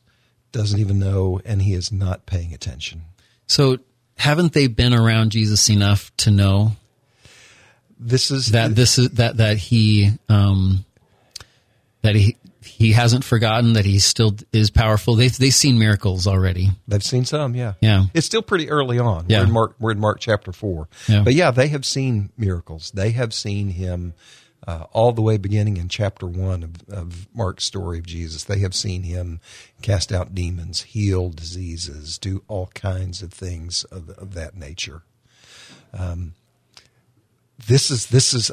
doesn't 0.54 0.80
even 0.80 1.00
know, 1.00 1.42
and 1.44 1.62
He 1.62 1.74
is 1.74 1.92
not 1.92 2.26
paying 2.26 2.54
attention. 2.54 3.02
So 3.46 3.80
haven't 4.16 4.54
they 4.54 4.68
been 4.68 4.94
around 4.94 5.32
Jesus 5.32 5.70
enough 5.70 6.16
to 6.18 6.32
know 6.32 6.74
This 8.00 8.32
is 8.32 8.52
that 8.52 8.76
this 8.76 8.98
is 8.98 9.10
that 9.12 9.38
that 9.38 9.58
he 9.58 10.12
um, 10.30 10.86
that 12.04 12.16
he 12.16 12.38
he 12.62 12.92
hasn't 12.92 13.24
forgotten 13.24 13.74
that 13.74 13.86
he 13.86 14.00
still 14.00 14.36
is 14.52 14.70
powerful. 14.70 15.16
They've 15.16 15.36
they've 15.36 15.54
seen 15.54 15.80
miracles 15.80 16.28
already. 16.28 16.70
They've 16.88 17.04
seen 17.04 17.26
some, 17.26 17.56
yeah. 17.56 17.74
Yeah. 17.82 18.06
It's 18.14 18.26
still 18.26 18.42
pretty 18.42 18.70
early 18.70 19.00
on. 19.00 19.26
Yeah. 19.28 19.40
We're 19.40 19.46
in 19.46 19.52
Mark 19.52 19.76
we're 19.80 19.92
in 19.92 20.00
Mark 20.00 20.20
chapter 20.20 20.52
four. 20.52 20.88
Yeah. 21.08 21.24
But 21.24 21.34
yeah, 21.34 21.52
they 21.52 21.70
have 21.70 21.86
seen 21.86 22.30
miracles. 22.38 22.92
They 22.92 23.12
have 23.12 23.34
seen 23.34 23.70
him 23.70 24.14
uh, 24.68 24.86
all 24.92 25.12
the 25.12 25.22
way 25.22 25.38
beginning 25.38 25.78
in 25.78 25.90
chapter 25.90 26.26
one 26.26 26.64
of, 26.64 26.90
of 26.90 27.28
Mark's 27.34 27.66
story 27.66 28.00
of 28.00 28.06
Jesus. 28.06 28.44
They 28.44 28.60
have 28.60 28.76
seen 28.76 29.04
him 29.04 29.40
cast 29.82 30.12
out 30.12 30.34
demons, 30.34 30.84
heal 30.84 31.30
diseases, 31.30 32.18
do 32.18 32.44
all 32.48 32.68
kinds 32.68 33.22
of 33.22 33.34
things 33.34 33.84
of, 33.86 34.10
of 34.12 34.34
that 34.36 34.56
nature. 34.56 35.04
Um, 35.94 36.34
this 37.68 37.92
is 37.92 38.08
this 38.08 38.34
is 38.34 38.52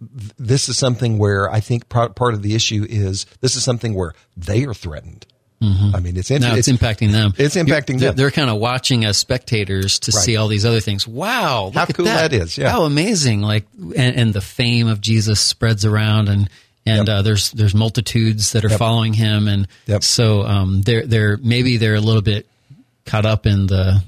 this 0.00 0.68
is 0.68 0.76
something 0.78 1.18
where 1.18 1.50
I 1.50 1.60
think 1.60 1.88
part, 1.88 2.16
of 2.20 2.42
the 2.42 2.54
issue 2.54 2.86
is 2.88 3.26
this 3.40 3.56
is 3.56 3.64
something 3.64 3.94
where 3.94 4.14
they 4.36 4.64
are 4.64 4.74
threatened. 4.74 5.26
I 5.60 5.98
mean, 5.98 6.16
it's, 6.16 6.30
Now 6.30 6.54
it's, 6.54 6.68
impacting 6.68 7.10
them. 7.10 7.34
It's 7.36 7.56
impacting 7.56 7.98
They're, 7.98 8.10
them. 8.10 8.16
they're 8.16 8.30
kind 8.30 8.48
of 8.48 8.58
watching 8.58 9.04
as 9.04 9.16
spectators 9.18 9.98
to 10.00 10.12
Right. 10.14 10.24
see 10.24 10.36
all 10.36 10.46
these 10.46 10.64
other 10.64 10.78
things. 10.78 11.04
Wow, 11.08 11.64
look 11.66 11.74
How 11.74 11.86
cool 11.86 12.04
that 12.04 12.32
is, 12.32 12.56
yeah. 12.56 12.70
how 12.70 12.84
amazing! 12.84 13.40
Like, 13.40 13.66
and, 13.76 14.14
and 14.16 14.32
the 14.32 14.40
fame 14.40 14.86
of 14.86 15.00
Jesus 15.00 15.40
spreads 15.40 15.84
around, 15.84 16.28
and 16.28 16.48
and 16.86 17.08
Yep. 17.08 17.16
uh, 17.16 17.22
there's 17.22 17.50
there's 17.50 17.74
multitudes 17.74 18.52
that 18.52 18.64
are 18.64 18.68
Yep. 18.70 18.78
following 18.78 19.12
him, 19.14 19.48
and 19.48 19.66
Yep. 19.86 20.04
so 20.04 20.42
um, 20.42 20.82
they're 20.82 21.04
they're 21.04 21.36
maybe 21.38 21.76
they're 21.76 21.96
a 21.96 22.00
little 22.00 22.22
bit 22.22 22.46
caught 23.04 23.26
up 23.26 23.44
in 23.44 23.66
the 23.66 24.00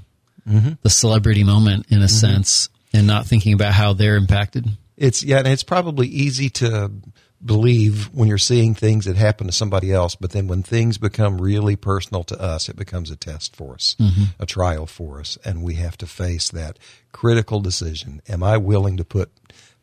Mm-hmm. 0.48 0.70
the 0.82 0.90
celebrity 0.90 1.42
moment 1.44 1.86
in 1.90 2.00
a 2.00 2.08
sense, 2.08 2.68
and 2.92 3.06
not 3.08 3.26
thinking 3.26 3.54
about 3.54 3.72
how 3.72 3.92
they're 3.92 4.16
impacted. 4.16 4.66
It's 5.00 5.24
yeah, 5.24 5.38
and 5.38 5.48
it's 5.48 5.64
probably 5.64 6.06
easy 6.06 6.50
to 6.50 6.92
believe 7.42 8.10
when 8.12 8.28
you're 8.28 8.36
seeing 8.36 8.74
things 8.74 9.06
that 9.06 9.16
happen 9.16 9.46
to 9.46 9.52
somebody 9.52 9.92
else, 9.92 10.14
but 10.14 10.30
then 10.32 10.46
when 10.46 10.62
things 10.62 10.98
become 10.98 11.40
really 11.40 11.74
personal 11.74 12.22
to 12.24 12.38
us, 12.38 12.68
it 12.68 12.76
becomes 12.76 13.10
a 13.10 13.16
test 13.16 13.56
for 13.56 13.72
us, 13.74 13.96
a 14.38 14.44
trial 14.44 14.86
for 14.86 15.20
us, 15.20 15.38
and 15.42 15.62
we 15.62 15.76
have 15.76 15.96
to 15.96 16.06
face 16.06 16.50
that 16.50 16.78
critical 17.12 17.60
decision. 17.60 18.20
Am 18.28 18.42
I 18.42 18.58
willing 18.58 18.98
to 18.98 19.04
put 19.04 19.30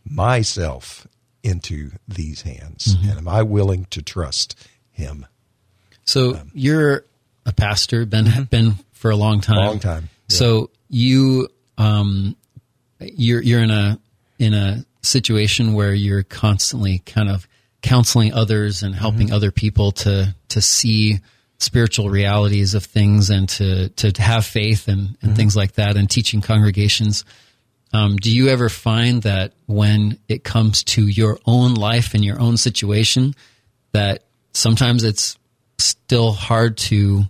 myself 0.06 1.08
into 1.42 1.92
these 2.08 2.44
hands? 2.44 2.96
And 3.02 3.18
am 3.18 3.28
I 3.28 3.42
willing 3.42 3.86
to 3.90 4.04
trust 4.04 4.56
him? 4.92 5.26
So 6.06 6.36
Um, 6.36 6.52
you're 6.54 7.06
a 7.44 7.54
pastor, 7.54 8.06
been 8.06 8.48
been 8.52 8.76
for 8.94 9.10
a 9.10 9.16
long 9.16 9.42
time. 9.42 9.58
Mm-hmm. 9.58 9.68
Long 9.68 9.80
time, 9.80 10.10
yeah. 10.30 10.38
So 10.38 10.70
you 10.90 11.50
um 11.80 12.36
you're 13.00 13.42
you're 13.42 13.64
in 13.64 13.72
a 13.72 14.00
in 14.38 14.54
a 14.54 14.86
situation 15.08 15.74
where 15.74 15.94
you're 15.94 16.24
constantly 16.24 17.00
kind 17.00 17.30
of 17.30 17.48
counseling 17.82 18.34
others 18.34 18.84
and 18.84 18.94
helping 18.96 19.28
Mm-hmm. 19.28 19.36
other 19.36 19.52
people 19.52 19.92
to 19.92 20.36
to 20.50 20.62
see 20.62 21.20
spiritual 21.60 22.10
realities 22.10 22.74
of 22.76 22.84
things 22.84 23.30
and 23.30 23.48
to 23.50 23.90
to 23.90 24.12
have 24.22 24.46
faith 24.46 24.88
and, 24.88 25.00
and 25.00 25.18
Mm-hmm. 25.18 25.34
things 25.36 25.56
like 25.56 25.74
that 25.74 25.96
and 25.98 26.10
teaching 26.10 26.42
congregations. 26.42 27.24
Um, 27.94 28.18
do 28.18 28.30
you 28.30 28.50
ever 28.50 28.68
find 28.68 29.22
that 29.24 29.54
when 29.66 30.20
it 30.28 30.44
comes 30.44 30.84
to 30.84 31.08
your 31.08 31.40
own 31.46 31.74
life 31.76 32.14
and 32.14 32.24
your 32.26 32.40
own 32.40 32.58
situation, 32.58 33.34
that 33.94 34.26
sometimes 34.54 35.04
it's 35.06 35.38
still 35.78 36.34
hard 36.34 36.76
to 36.78 37.24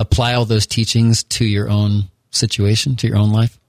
apply 0.00 0.34
all 0.34 0.46
those 0.46 0.66
teachings 0.66 1.22
to 1.24 1.44
your 1.44 1.70
own 1.70 2.10
situation, 2.30 2.96
to 2.96 3.06
your 3.06 3.18
own 3.18 3.30
life? 3.30 3.59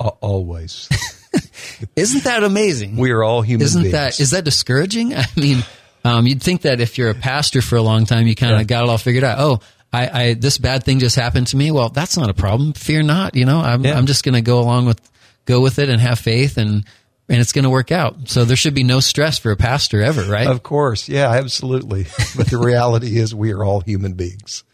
Al- 0.00 0.18
Always. 0.20 0.88
Isn't 1.96 2.24
that 2.24 2.42
amazing? 2.44 2.96
we 2.96 3.10
are 3.10 3.22
all 3.22 3.42
human 3.42 3.64
Isn't 3.64 3.82
beings. 3.82 3.92
that 3.92 4.20
is 4.20 4.30
that 4.30 4.44
discouraging? 4.44 5.14
I 5.14 5.24
mean, 5.36 5.62
um, 6.04 6.26
you'd 6.26 6.42
think 6.42 6.62
that 6.62 6.80
if 6.80 6.98
you're 6.98 7.10
a 7.10 7.14
pastor 7.14 7.60
for 7.62 7.76
a 7.76 7.82
long 7.82 8.06
time, 8.06 8.26
you 8.26 8.34
kind 8.34 8.52
of 8.54 8.60
Yeah. 8.60 8.64
got 8.64 8.84
it 8.84 8.90
all 8.90 8.98
figured 8.98 9.24
out. 9.24 9.38
Oh, 9.38 9.60
I, 9.92 10.22
I 10.22 10.34
this 10.34 10.58
bad 10.58 10.84
thing 10.84 10.98
just 10.98 11.16
happened 11.16 11.48
to 11.48 11.56
me. 11.56 11.70
Well, 11.70 11.88
that's 11.90 12.16
not 12.16 12.30
a 12.30 12.34
problem. 12.34 12.72
Fear 12.72 13.02
not. 13.02 13.34
You 13.36 13.44
know, 13.44 13.60
I'm 13.60 13.84
Yeah. 13.84 13.96
I'm 13.96 14.06
just 14.06 14.24
going 14.24 14.34
to 14.34 14.40
go 14.42 14.60
along 14.60 14.86
with 14.86 15.00
go 15.44 15.60
with 15.60 15.78
it 15.78 15.88
and 15.88 16.00
have 16.00 16.18
faith 16.18 16.56
and 16.58 16.84
and 17.30 17.40
it's 17.40 17.52
going 17.52 17.64
to 17.64 17.70
work 17.70 17.92
out. 17.92 18.28
So 18.28 18.44
there 18.46 18.56
should 18.56 18.74
be 18.74 18.84
no 18.84 19.00
stress 19.00 19.38
for 19.38 19.50
a 19.50 19.56
pastor 19.56 20.00
ever, 20.02 20.22
right? 20.22 20.46
Of 20.46 20.62
course, 20.62 21.08
yeah, 21.10 21.30
absolutely. 21.30 22.04
but 22.36 22.48
the 22.48 22.56
reality 22.58 23.18
is, 23.18 23.34
we 23.34 23.52
are 23.52 23.62
all 23.62 23.80
human 23.80 24.14
beings. 24.14 24.64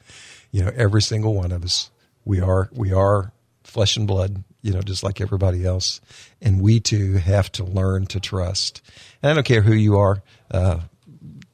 You 0.52 0.64
know, 0.64 0.71
every 0.75 1.02
single 1.02 1.35
one 1.35 1.50
of 1.50 1.64
us. 1.64 1.90
We 2.25 2.40
are 2.40 2.71
we 2.73 2.93
are 2.93 3.33
flesh 3.64 3.97
and 3.97 4.07
blood. 4.07 4.45
You 4.64 4.73
know, 4.73 4.80
just 4.80 5.02
like 5.02 5.21
everybody 5.21 5.66
else, 5.66 6.00
and 6.40 6.62
we 6.62 6.80
too 6.80 7.14
have 7.14 7.52
to 7.52 7.64
learn 7.64 8.06
to 8.06 8.18
trust. 8.18 8.80
And 9.23 9.30
I 9.30 9.35
don't 9.35 9.44
care 9.44 9.61
who 9.61 9.75
you 9.75 9.99
are. 9.99 10.23
Uh, 10.50 10.80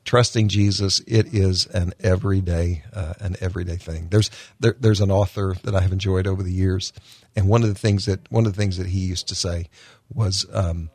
trusting 0.05 0.49
Jesus, 0.49 1.01
it 1.07 1.35
is 1.35 1.67
an 1.67 1.93
everyday, 2.01 2.85
uh, 2.93 3.15
an 3.21 3.37
everyday 3.41 3.77
thing. 3.77 4.09
There's 4.11 4.31
there, 4.61 4.77
there's 4.79 5.01
an 5.01 5.11
author 5.11 5.57
that 5.65 5.75
I 5.75 5.81
have 5.81 5.93
enjoyed 5.93 6.27
over 6.27 6.43
the 6.43 6.53
years, 6.53 6.93
and 7.35 7.49
one 7.49 7.63
of 7.63 7.69
the 7.69 7.75
things 7.75 8.07
that 8.07 8.21
one 8.31 8.47
of 8.47 8.53
the 8.53 8.61
things 8.61 8.77
that 8.77 8.87
he 8.87 9.01
used 9.01 9.29
to 9.29 9.35
say 9.35 9.67
was 10.13 10.47
um, 10.53 10.91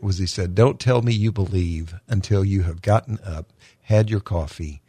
was 0.00 0.18
he 0.18 0.26
said, 0.26 0.54
"Don't 0.54 0.80
tell 0.80 1.02
me 1.02 1.12
you 1.12 1.32
believe 1.32 1.94
until 2.08 2.44
you 2.44 2.62
have 2.62 2.82
gotten 2.82 3.18
up, 3.24 3.52
had 3.82 4.10
your 4.10 4.20
coffee." 4.20 4.82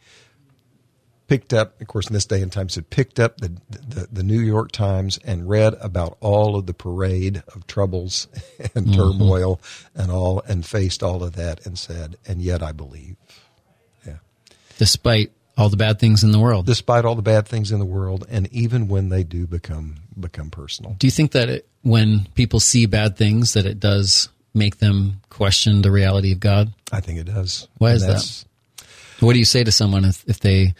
Picked 1.32 1.54
up, 1.54 1.80
of 1.80 1.86
course, 1.86 2.08
in 2.08 2.12
this 2.12 2.26
day 2.26 2.42
and 2.42 2.52
time, 2.52 2.68
said 2.68 2.90
picked 2.90 3.18
up 3.18 3.38
the, 3.38 3.56
the 3.70 4.06
the 4.12 4.22
New 4.22 4.38
York 4.40 4.70
Times 4.70 5.18
and 5.24 5.48
read 5.48 5.72
about 5.80 6.18
all 6.20 6.56
of 6.56 6.66
the 6.66 6.74
parade 6.74 7.42
of 7.54 7.66
troubles 7.66 8.28
and 8.74 8.88
mm-hmm. 8.88 8.92
turmoil 8.92 9.58
and 9.94 10.12
all, 10.12 10.42
and 10.46 10.66
faced 10.66 11.02
all 11.02 11.24
of 11.24 11.34
that, 11.36 11.64
and 11.64 11.78
said, 11.78 12.18
"And 12.26 12.42
yet 12.42 12.62
I 12.62 12.72
believe." 12.72 13.16
Yeah, 14.06 14.16
Despite 14.76 15.32
all 15.56 15.70
the 15.70 15.78
bad 15.78 15.98
things 15.98 16.22
in 16.22 16.32
the 16.32 16.38
world. 16.38 16.66
despite 16.66 17.06
all 17.06 17.14
the 17.14 17.22
bad 17.22 17.48
things 17.48 17.72
in 17.72 17.78
the 17.78 17.86
world, 17.86 18.26
and 18.28 18.46
even 18.52 18.88
when 18.88 19.08
they 19.08 19.24
do 19.24 19.46
become 19.46 20.02
become 20.20 20.50
personal. 20.50 20.96
Do 20.98 21.06
you 21.06 21.10
think 21.10 21.32
that 21.32 21.48
it, 21.48 21.66
when 21.80 22.26
people 22.34 22.60
see 22.60 22.84
bad 22.84 23.16
things, 23.16 23.54
that 23.54 23.64
it 23.64 23.80
does 23.80 24.28
make 24.52 24.80
them 24.80 25.22
question 25.30 25.80
the 25.80 25.90
reality 25.90 26.32
of 26.32 26.40
God? 26.40 26.74
I 26.92 27.00
think 27.00 27.20
it 27.20 27.24
does. 27.24 27.68
Why 27.78 27.92
And 27.92 27.96
is 27.96 28.06
that? 28.06 28.84
What 29.24 29.32
do 29.32 29.38
you 29.38 29.46
say 29.46 29.64
to 29.64 29.72
someone 29.72 30.04
if, 30.04 30.28
if 30.28 30.38
they 30.38 30.74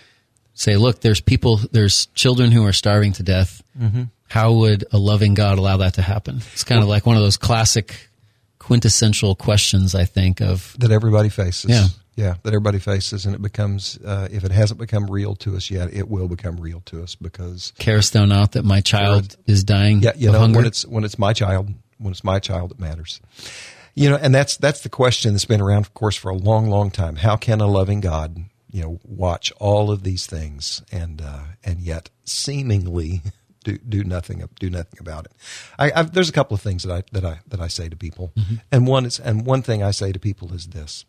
say, 0.54 0.76
"Look, 0.76 1.00
there's 1.00 1.20
people, 1.20 1.60
there's 1.70 2.06
children 2.14 2.52
who 2.52 2.64
are 2.66 2.72
starving 2.72 3.12
to 3.14 3.22
death. 3.22 3.62
Mm-hmm. 3.78 4.04
How 4.28 4.52
would 4.52 4.84
a 4.92 4.98
loving 4.98 5.34
God 5.34 5.58
allow 5.58 5.78
that 5.78 5.94
to 5.94 6.02
happen?" 6.02 6.42
It's 6.52 6.64
kind 6.64 6.82
of 6.82 6.88
like 6.88 7.06
one 7.06 7.16
of 7.16 7.22
those 7.22 7.36
classic, 7.36 8.08
quintessential 8.58 9.34
questions. 9.34 9.94
I 9.94 10.04
think 10.04 10.40
of 10.40 10.74
that 10.78 10.90
everybody 10.90 11.28
faces. 11.28 11.70
Yeah. 11.70 11.86
Yeah, 12.14 12.34
that 12.42 12.48
everybody 12.50 12.78
faces, 12.78 13.24
and 13.24 13.34
it 13.34 13.40
becomes, 13.40 13.98
uh, 14.04 14.28
if 14.30 14.44
it 14.44 14.52
hasn't 14.52 14.78
become 14.78 15.06
real 15.06 15.34
to 15.36 15.56
us 15.56 15.70
yet, 15.70 15.94
it 15.94 16.10
will 16.10 16.28
become 16.28 16.58
real 16.58 16.82
to 16.84 17.02
us 17.02 17.14
because, 17.14 17.72
"Carest 17.78 18.12
thou 18.12 18.26
not 18.26 18.52
that 18.52 18.66
my 18.66 18.82
child 18.82 19.34
is 19.46 19.64
dying 19.64 20.02
yeah, 20.02 20.12
you 20.14 20.28
of 20.28 20.34
know, 20.34 20.40
hunger?" 20.40 20.58
when 20.58 20.66
it's 20.66 20.86
when 20.86 21.04
it's 21.04 21.18
my 21.18 21.32
child, 21.32 21.72
when 21.96 22.10
it's 22.10 22.22
my 22.22 22.38
child, 22.38 22.72
it 22.72 22.78
matters. 22.78 23.18
You 23.94 24.10
know, 24.10 24.16
and 24.16 24.34
that's 24.34 24.58
that's 24.58 24.80
the 24.80 24.90
question 24.90 25.32
that's 25.32 25.46
been 25.46 25.62
around, 25.62 25.86
of 25.86 25.94
course, 25.94 26.14
for 26.14 26.30
a 26.30 26.36
long, 26.36 26.68
long 26.68 26.90
time. 26.90 27.16
How 27.16 27.36
can 27.36 27.62
a 27.62 27.66
loving 27.66 28.00
God, 28.00 28.44
you 28.72 28.82
know, 28.82 29.00
watch 29.04 29.52
all 29.60 29.90
of 29.90 30.02
these 30.02 30.26
things 30.26 30.82
and 30.90 31.22
uh, 31.22 31.44
and 31.62 31.80
yet 31.80 32.10
seemingly 32.24 33.22
do 33.64 33.78
do 33.78 34.02
nothing 34.02 34.42
do 34.58 34.70
nothing 34.70 34.98
about 34.98 35.26
it? 35.26 35.32
I, 35.78 35.92
I've, 35.94 36.12
there's 36.12 36.28
a 36.28 36.32
couple 36.32 36.54
of 36.54 36.60
things 36.60 36.82
that 36.82 36.92
I 36.92 37.02
that 37.12 37.24
I 37.24 37.40
that 37.46 37.60
I 37.60 37.68
say 37.68 37.88
to 37.88 37.96
people, 37.96 38.32
and 38.72 38.86
one 38.86 39.06
is 39.06 39.20
and 39.20 39.46
one 39.46 39.62
thing 39.62 39.82
I 39.82 39.92
say 39.92 40.10
to 40.10 40.18
people 40.18 40.52
is 40.52 40.68
this 40.68 41.04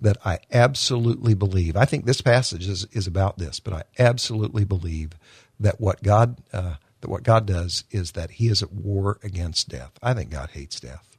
that 0.00 0.18
I 0.24 0.38
absolutely 0.52 1.34
believe. 1.34 1.76
I 1.76 1.84
think 1.84 2.04
this 2.04 2.20
passage 2.20 2.68
is, 2.68 2.86
is 2.92 3.06
about 3.06 3.38
this, 3.38 3.60
but 3.60 3.72
I 3.72 3.82
absolutely 3.98 4.64
believe 4.64 5.12
that 5.58 5.80
what 5.80 6.02
God 6.02 6.38
uh, 6.52 6.74
that 7.00 7.10
what 7.10 7.22
God 7.22 7.46
does 7.46 7.84
is 7.90 8.12
that 8.12 8.32
He 8.32 8.48
is 8.48 8.62
at 8.62 8.72
war 8.72 9.18
against 9.22 9.68
death. 9.68 9.92
I 10.02 10.14
think 10.14 10.30
God 10.30 10.50
hates 10.50 10.80
death, 10.80 11.15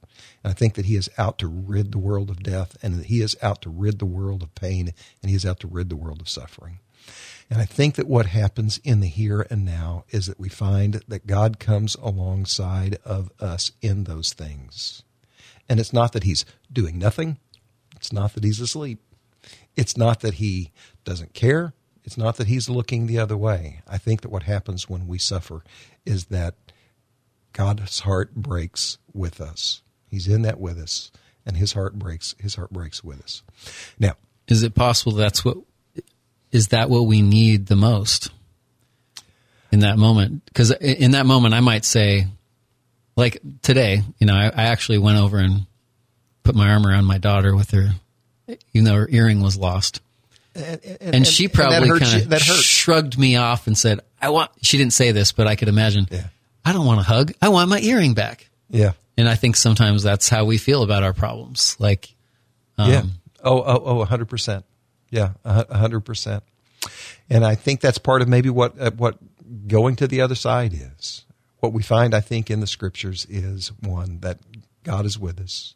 I 0.47 0.53
think 0.53 0.75
that 0.75 0.85
He 0.85 0.95
is 0.95 1.09
out 1.17 1.37
to 1.39 1.47
rid 1.47 1.91
the 1.91 1.97
world 1.97 2.29
of 2.29 2.43
death, 2.43 2.77
and 2.81 2.95
that 2.95 3.07
He 3.07 3.21
is 3.21 3.35
out 3.41 3.61
to 3.63 3.69
rid 3.69 3.99
the 3.99 4.05
world 4.05 4.43
of 4.43 4.55
pain, 4.55 4.93
and 5.21 5.29
He 5.29 5.35
is 5.35 5.45
out 5.45 5.59
to 5.61 5.67
rid 5.67 5.89
the 5.89 5.95
world 5.95 6.21
of 6.21 6.29
suffering. 6.29 6.79
And 7.49 7.61
I 7.61 7.65
think 7.65 7.95
that 7.95 8.07
what 8.07 8.25
happens 8.25 8.79
in 8.83 8.99
the 8.99 9.07
here 9.07 9.47
and 9.49 9.63
now 9.63 10.03
is 10.09 10.25
that 10.25 10.39
we 10.39 10.49
find 10.49 11.01
that 11.07 11.27
God 11.27 11.59
comes 11.59 11.95
alongside 11.95 12.97
of 13.05 13.31
us 13.39 13.71
in 13.81 14.03
those 14.03 14.33
things. 14.33 15.03
And 15.69 15.79
it's 15.79 15.93
not 15.93 16.11
that 16.11 16.23
He's 16.23 16.45
doing 16.71 16.97
nothing. 16.97 17.37
It's 17.97 18.13
not 18.13 18.33
that 18.33 18.43
he's 18.43 18.59
asleep. 18.59 18.99
It's 19.75 19.97
not 19.97 20.21
that 20.21 20.35
he 20.35 20.71
doesn't 21.03 21.33
care. 21.33 21.73
It's 22.03 22.17
not 22.17 22.37
that 22.37 22.47
he's 22.47 22.69
looking 22.69 23.05
the 23.05 23.19
other 23.19 23.35
way. 23.35 23.81
I 23.87 23.97
think 23.97 24.21
that 24.21 24.31
what 24.31 24.43
happens 24.43 24.89
when 24.89 25.07
we 25.07 25.17
suffer 25.17 25.63
is 26.05 26.25
that 26.25 26.55
God's 27.53 28.01
heart 28.01 28.35
breaks 28.35 28.97
with 29.13 29.41
us. 29.41 29.81
He's 30.09 30.27
in 30.27 30.43
that 30.43 30.59
with 30.59 30.77
us, 30.79 31.11
and 31.45 31.57
his 31.57 31.73
heart 31.73 31.97
breaks. 31.97 32.35
His 32.39 32.55
heart 32.55 32.71
breaks 32.71 33.03
with 33.03 33.21
us. 33.21 33.43
Now, 33.99 34.13
Is 34.47 34.63
it 34.63 34.73
possible 34.75 35.11
that's 35.13 35.43
what 35.43 35.57
is 36.51 36.69
that 36.69 36.89
what 36.89 37.01
we 37.05 37.21
need 37.21 37.67
the 37.67 37.75
most 37.75 38.29
in 39.71 39.79
that 39.79 39.97
moment? 39.97 40.45
Because 40.45 40.71
in 40.71 41.11
that 41.11 41.25
moment, 41.25 41.53
I 41.53 41.59
might 41.59 41.83
say, 41.85 42.27
like 43.15 43.41
today, 43.61 44.01
you 44.17 44.27
know, 44.27 44.33
I, 44.35 44.45
I 44.45 44.63
actually 44.67 44.97
went 44.99 45.17
over 45.17 45.37
and 45.37 45.65
put 46.43 46.55
my 46.55 46.69
arm 46.69 46.85
around 46.87 47.05
my 47.05 47.17
daughter 47.17 47.53
with 47.55 47.71
her, 47.71 47.89
even 48.73 48.85
though 48.85 48.95
her 48.95 49.09
earring 49.09 49.41
was 49.41 49.57
lost. 49.57 49.99
and, 50.55 50.79
And, 51.01 51.27
she 51.27 51.49
probably 51.49 51.89
that 51.89 51.99
hurts 51.99 52.11
kind 52.11 52.31
of 52.31 52.41
shrugged 52.41 53.17
me 53.19 53.35
off 53.35 53.67
and 53.67 53.77
said, 53.77 53.99
I 54.21 54.29
want, 54.29 54.49
she 54.61 54.77
didn't 54.77 54.93
say 54.93 55.11
this, 55.11 55.33
but 55.33 55.47
I 55.47 55.55
could 55.55 55.67
imagine, 55.67 56.07
Yeah. 56.09 56.27
I 56.63 56.71
don't 56.73 56.85
want 56.85 56.99
a 56.99 57.03
hug. 57.03 57.33
I 57.41 57.49
want 57.49 57.69
my 57.69 57.79
earring 57.79 58.13
back. 58.13 58.49
Yeah, 58.69 58.91
And 59.17 59.27
I 59.27 59.35
think 59.35 59.55
sometimes 59.55 60.03
that's 60.03 60.29
how 60.29 60.45
we 60.45 60.57
feel 60.57 60.83
about 60.83 61.03
our 61.03 61.13
problems. 61.13 61.75
Like, 61.79 62.13
um, 62.77 62.91
yeah. 62.91 63.01
Oh, 63.43 63.61
oh, 63.61 63.81
oh, 63.83 64.05
hundred 64.05 64.29
percent. 64.29 64.65
Yeah, 65.09 65.33
a 65.43 65.53
hu- 65.53 65.65
a 65.69 65.77
hundred 65.77 66.01
percent. 66.01 66.43
And 67.29 67.45
I 67.45 67.55
think 67.55 67.81
that's 67.81 67.97
part 67.97 68.21
of 68.21 68.27
maybe 68.27 68.49
what 68.49 68.79
uh, 68.79 68.91
what 68.91 69.17
going 69.67 69.95
to 69.97 70.07
the 70.07 70.21
other 70.21 70.35
side 70.35 70.73
is. 70.73 71.25
What 71.59 71.73
we 71.73 71.81
find, 71.81 72.13
I 72.13 72.19
think, 72.19 72.51
in 72.51 72.59
the 72.59 72.67
scriptures 72.67 73.25
is 73.29 73.71
one 73.81 74.19
that 74.19 74.39
God 74.83 75.05
is 75.05 75.17
with 75.17 75.39
us, 75.39 75.73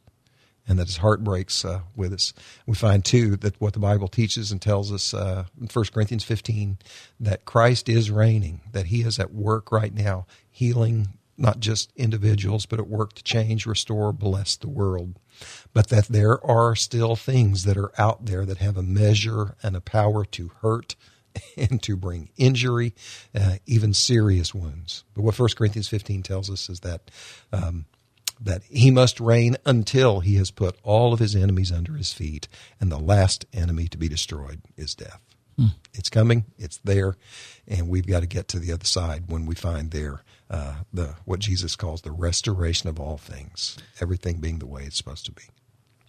and 0.67 0.77
that 0.77 0.87
His 0.87 0.97
heart 0.97 1.23
breaks 1.23 1.65
uh, 1.65 1.81
with 1.95 2.13
us. 2.13 2.33
We 2.67 2.75
find 2.75 3.03
too 3.03 3.35
that 3.37 3.59
what 3.59 3.73
the 3.73 3.79
Bible 3.79 4.07
teaches 4.07 4.51
and 4.51 4.61
tells 4.61 4.91
us 4.91 5.13
uh, 5.13 5.45
in 5.59 5.67
1 5.67 5.85
Corinthians 5.93 6.23
fifteen 6.23 6.77
that 7.19 7.45
Christ 7.45 7.89
is 7.89 8.11
reigning, 8.11 8.61
that 8.71 8.87
He 8.87 9.01
is 9.01 9.17
at 9.19 9.33
work 9.33 9.71
right 9.71 9.93
now, 9.93 10.27
healing 10.51 11.07
not 11.41 11.59
just 11.59 11.91
individuals, 11.95 12.65
but 12.65 12.79
at 12.79 12.87
work 12.87 13.13
to 13.13 13.23
change, 13.23 13.65
restore, 13.65 14.13
bless 14.13 14.55
the 14.55 14.69
world. 14.69 15.15
But 15.73 15.87
that 15.89 16.07
there 16.07 16.43
are 16.45 16.75
still 16.75 17.15
things 17.15 17.63
that 17.63 17.77
are 17.77 17.91
out 17.99 18.25
there 18.25 18.45
that 18.45 18.59
have 18.59 18.77
a 18.77 18.83
measure 18.83 19.55
and 19.63 19.75
a 19.75 19.81
power 19.81 20.23
to 20.25 20.51
hurt 20.61 20.95
and 21.57 21.81
to 21.83 21.95
bring 21.95 22.29
injury, 22.37 22.93
uh, 23.33 23.55
even 23.65 23.93
serious 23.93 24.53
wounds. 24.53 25.03
But 25.13 25.23
what 25.23 25.37
1 25.37 25.49
Corinthians 25.57 25.87
15 25.87 26.23
tells 26.23 26.49
us 26.49 26.69
is 26.69 26.81
that 26.81 27.09
um, 27.51 27.85
that 28.43 28.63
he 28.63 28.89
must 28.89 29.19
reign 29.19 29.55
until 29.65 30.21
he 30.21 30.35
has 30.35 30.49
put 30.49 30.75
all 30.83 31.13
of 31.13 31.19
his 31.19 31.35
enemies 31.35 31.71
under 31.71 31.95
his 31.95 32.11
feet, 32.11 32.47
and 32.79 32.91
the 32.91 32.97
last 32.97 33.45
enemy 33.53 33.87
to 33.87 33.97
be 33.97 34.09
destroyed 34.09 34.61
is 34.75 34.95
death. 34.95 35.21
It's 35.93 36.09
coming, 36.09 36.45
it's 36.57 36.77
there, 36.83 37.15
and 37.67 37.89
we've 37.89 38.07
got 38.07 38.21
to 38.21 38.27
get 38.27 38.47
to 38.49 38.59
the 38.59 38.71
other 38.73 38.85
side 38.85 39.23
when 39.27 39.45
we 39.45 39.55
find 39.55 39.91
there 39.91 40.23
uh, 40.49 40.75
the 40.93 41.15
what 41.25 41.39
Jesus 41.39 41.75
calls 41.75 42.01
the 42.01 42.11
restoration 42.11 42.89
of 42.89 42.99
all 42.99 43.17
things, 43.17 43.77
everything 43.99 44.37
being 44.39 44.59
the 44.59 44.65
way 44.67 44.83
it's 44.83 44.97
supposed 44.97 45.25
to 45.25 45.31
be. 45.31 45.43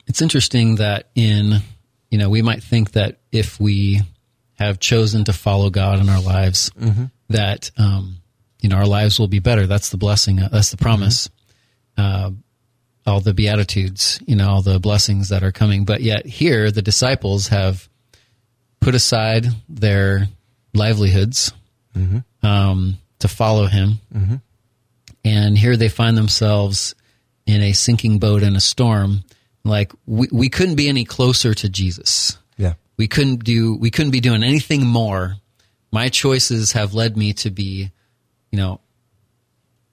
it's 0.06 0.22
interesting 0.22 0.76
that 0.76 1.08
in 1.14 1.58
you 2.10 2.18
know 2.18 2.28
we 2.30 2.42
might 2.42 2.62
think 2.62 2.92
that 2.92 3.18
if 3.32 3.58
we 3.60 4.00
have 4.54 4.78
chosen 4.78 5.24
to 5.24 5.32
follow 5.32 5.70
God 5.70 5.98
in 6.00 6.08
our 6.08 6.20
lives, 6.22 6.70
that 7.28 7.70
um, 7.78 8.18
you 8.60 8.68
know 8.68 8.76
our 8.76 8.86
lives 8.86 9.18
will 9.18 9.28
be 9.28 9.40
better. 9.40 9.66
That's 9.66 9.88
the 9.90 9.96
blessing. 9.96 10.40
uh, 10.40 10.48
That's 10.52 10.70
the 10.70 10.76
promise. 10.76 11.28
Uh, 11.96 12.30
all 13.04 13.20
the 13.20 13.34
beatitudes, 13.34 14.20
you 14.26 14.36
know, 14.36 14.48
all 14.48 14.62
the 14.62 14.78
blessings 14.78 15.30
that 15.30 15.42
are 15.42 15.50
coming. 15.50 15.84
But 15.84 16.02
yet 16.02 16.24
here, 16.24 16.70
the 16.70 16.82
disciples 16.82 17.48
have 17.48 17.88
put 18.82 18.94
aside 18.94 19.46
their 19.68 20.28
livelihoods 20.74 21.52
mm-hmm. 21.96 22.46
um, 22.46 22.98
to 23.20 23.28
follow 23.28 23.66
Him, 23.66 24.00
mm-hmm. 24.14 24.34
and 25.24 25.56
here 25.56 25.76
they 25.76 25.88
find 25.88 26.16
themselves 26.16 26.94
in 27.46 27.62
a 27.62 27.72
sinking 27.72 28.18
boat 28.18 28.42
in 28.42 28.56
a 28.56 28.60
storm. 28.60 29.24
Like 29.64 29.92
we, 30.06 30.28
we 30.32 30.48
couldn't 30.48 30.74
be 30.74 30.88
any 30.88 31.04
closer 31.04 31.54
to 31.54 31.68
Jesus. 31.68 32.36
Yeah. 32.56 32.74
We 32.96 33.08
couldn't 33.08 33.44
do 33.44 33.76
we 33.76 33.90
couldn't 33.90 34.10
be 34.10 34.20
doing 34.20 34.42
anything 34.42 34.84
more. 34.84 35.36
My 35.90 36.08
choices 36.08 36.72
have 36.72 36.94
led 36.94 37.16
me 37.16 37.32
to 37.34 37.50
be, 37.50 37.90
you 38.50 38.58
know, 38.58 38.80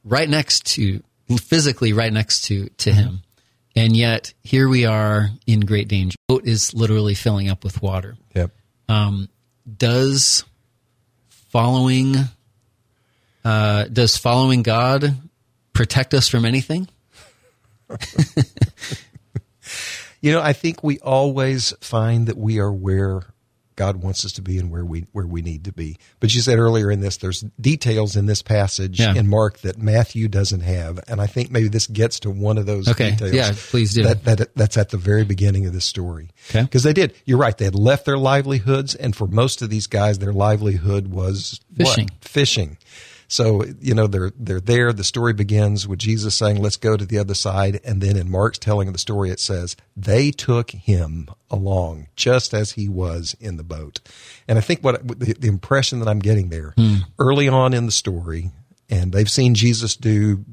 right 0.03 0.29
next 0.29 0.65
to 0.73 1.03
physically 1.37 1.93
right 1.93 2.11
next 2.11 2.45
to 2.45 2.69
to 2.69 2.89
mm-hmm. 2.89 2.99
him. 2.99 3.21
And 3.75 3.95
yet 3.95 4.33
here 4.43 4.67
we 4.67 4.85
are 4.85 5.29
in 5.45 5.61
great 5.61 5.87
danger. 5.87 6.15
Boat 6.27 6.47
is 6.47 6.73
literally 6.73 7.13
filling 7.13 7.49
up 7.49 7.63
with 7.63 7.81
water. 7.81 8.17
Yep. 8.35 8.51
Does 9.77 10.43
following 11.29 12.15
uh, 13.45 13.83
does 13.85 14.17
following 14.17 14.63
God 14.63 15.15
protect 15.73 16.13
us 16.13 16.27
from 16.27 16.45
anything? 16.45 16.87
You 20.21 20.33
know, 20.33 20.41
I 20.41 20.53
think 20.53 20.83
we 20.83 20.99
always 20.99 21.73
find 21.79 22.27
that 22.27 22.37
we 22.37 22.59
are 22.59 22.71
where 22.71 23.21
God 23.79 24.03
wants 24.03 24.25
us 24.25 24.33
to 24.33 24.41
be 24.41 24.57
and 24.57 24.69
where 24.69 24.83
we 24.83 25.05
where 25.13 25.25
we 25.25 25.41
need 25.41 25.63
to 25.63 25.71
be. 25.71 25.97
But 26.19 26.35
you 26.35 26.41
said 26.41 26.59
earlier 26.59 26.91
in 26.91 26.99
this, 26.99 27.15
there's 27.15 27.45
details 27.61 28.17
in 28.17 28.25
this 28.25 28.41
passage 28.41 28.99
Yeah. 28.99 29.15
in 29.15 29.27
Mark 29.29 29.59
that 29.59 29.77
Matthew 29.77 30.27
doesn't 30.27 30.59
have, 30.59 30.99
and 31.07 31.21
I 31.21 31.27
think 31.27 31.49
maybe 31.49 31.69
this 31.69 31.87
gets 31.87 32.19
to 32.21 32.29
one 32.29 32.57
of 32.57 32.65
those 32.65 32.89
Okay. 32.89 33.11
details. 33.11 33.31
Yeah, 33.33 33.53
please 33.55 33.93
do. 33.93 34.03
That, 34.03 34.25
that 34.25 34.53
that's 34.55 34.75
at 34.77 34.89
the 34.89 34.97
very 34.97 35.23
beginning 35.23 35.65
of 35.65 35.71
this 35.71 35.85
story. 35.85 36.29
Okay. 36.49 36.63
because 36.63 36.83
they 36.83 36.91
did. 36.93 37.13
You're 37.25 37.37
right. 37.37 37.57
They 37.57 37.65
had 37.65 37.75
left 37.75 38.05
their 38.05 38.17
livelihoods, 38.17 38.95
and 38.95 39.15
for 39.15 39.27
most 39.27 39.61
of 39.61 39.69
these 39.69 39.87
guys, 39.87 40.19
their 40.19 40.33
livelihood 40.33 41.07
was 41.07 41.61
what? 41.77 42.09
Fishing. 42.21 42.77
So 43.29 43.63
you 43.79 43.93
know 43.93 44.07
they're 44.07 44.31
they're 44.37 44.59
there. 44.59 44.91
The 44.91 45.03
story 45.03 45.33
begins 45.33 45.87
with 45.87 45.99
Jesus 45.99 46.35
saying, 46.35 46.61
"Let's 46.61 46.77
go 46.77 46.97
to 46.97 47.05
the 47.05 47.19
other 47.19 47.35
side," 47.35 47.79
and 47.85 48.01
then 48.01 48.17
in 48.17 48.29
Mark's 48.29 48.57
telling 48.57 48.87
of 48.87 48.93
the 48.93 48.99
story, 48.99 49.29
it 49.29 49.39
says 49.39 49.77
they 49.95 50.31
took 50.31 50.71
him 50.71 51.29
along 51.51 52.07
just 52.15 52.55
as 52.55 52.71
he 52.71 52.89
was 52.89 53.37
in 53.39 53.57
the 53.57 53.63
boat. 53.63 53.99
And 54.47 54.57
I 54.57 54.61
think 54.61 54.83
what 54.83 55.07
the, 55.07 55.33
the 55.33 55.47
impression 55.47 55.99
that 55.99 56.07
I'm 56.07 56.19
getting 56.19 56.49
there 56.49 56.73
hmm. 56.75 56.95
early 57.19 57.47
on 57.47 57.75
in 57.75 57.85
the 57.85 57.91
story, 57.91 58.51
and 58.89 59.11
they've 59.11 59.29
seen 59.29 59.53
Jesus 59.53 59.95
do 59.95 60.43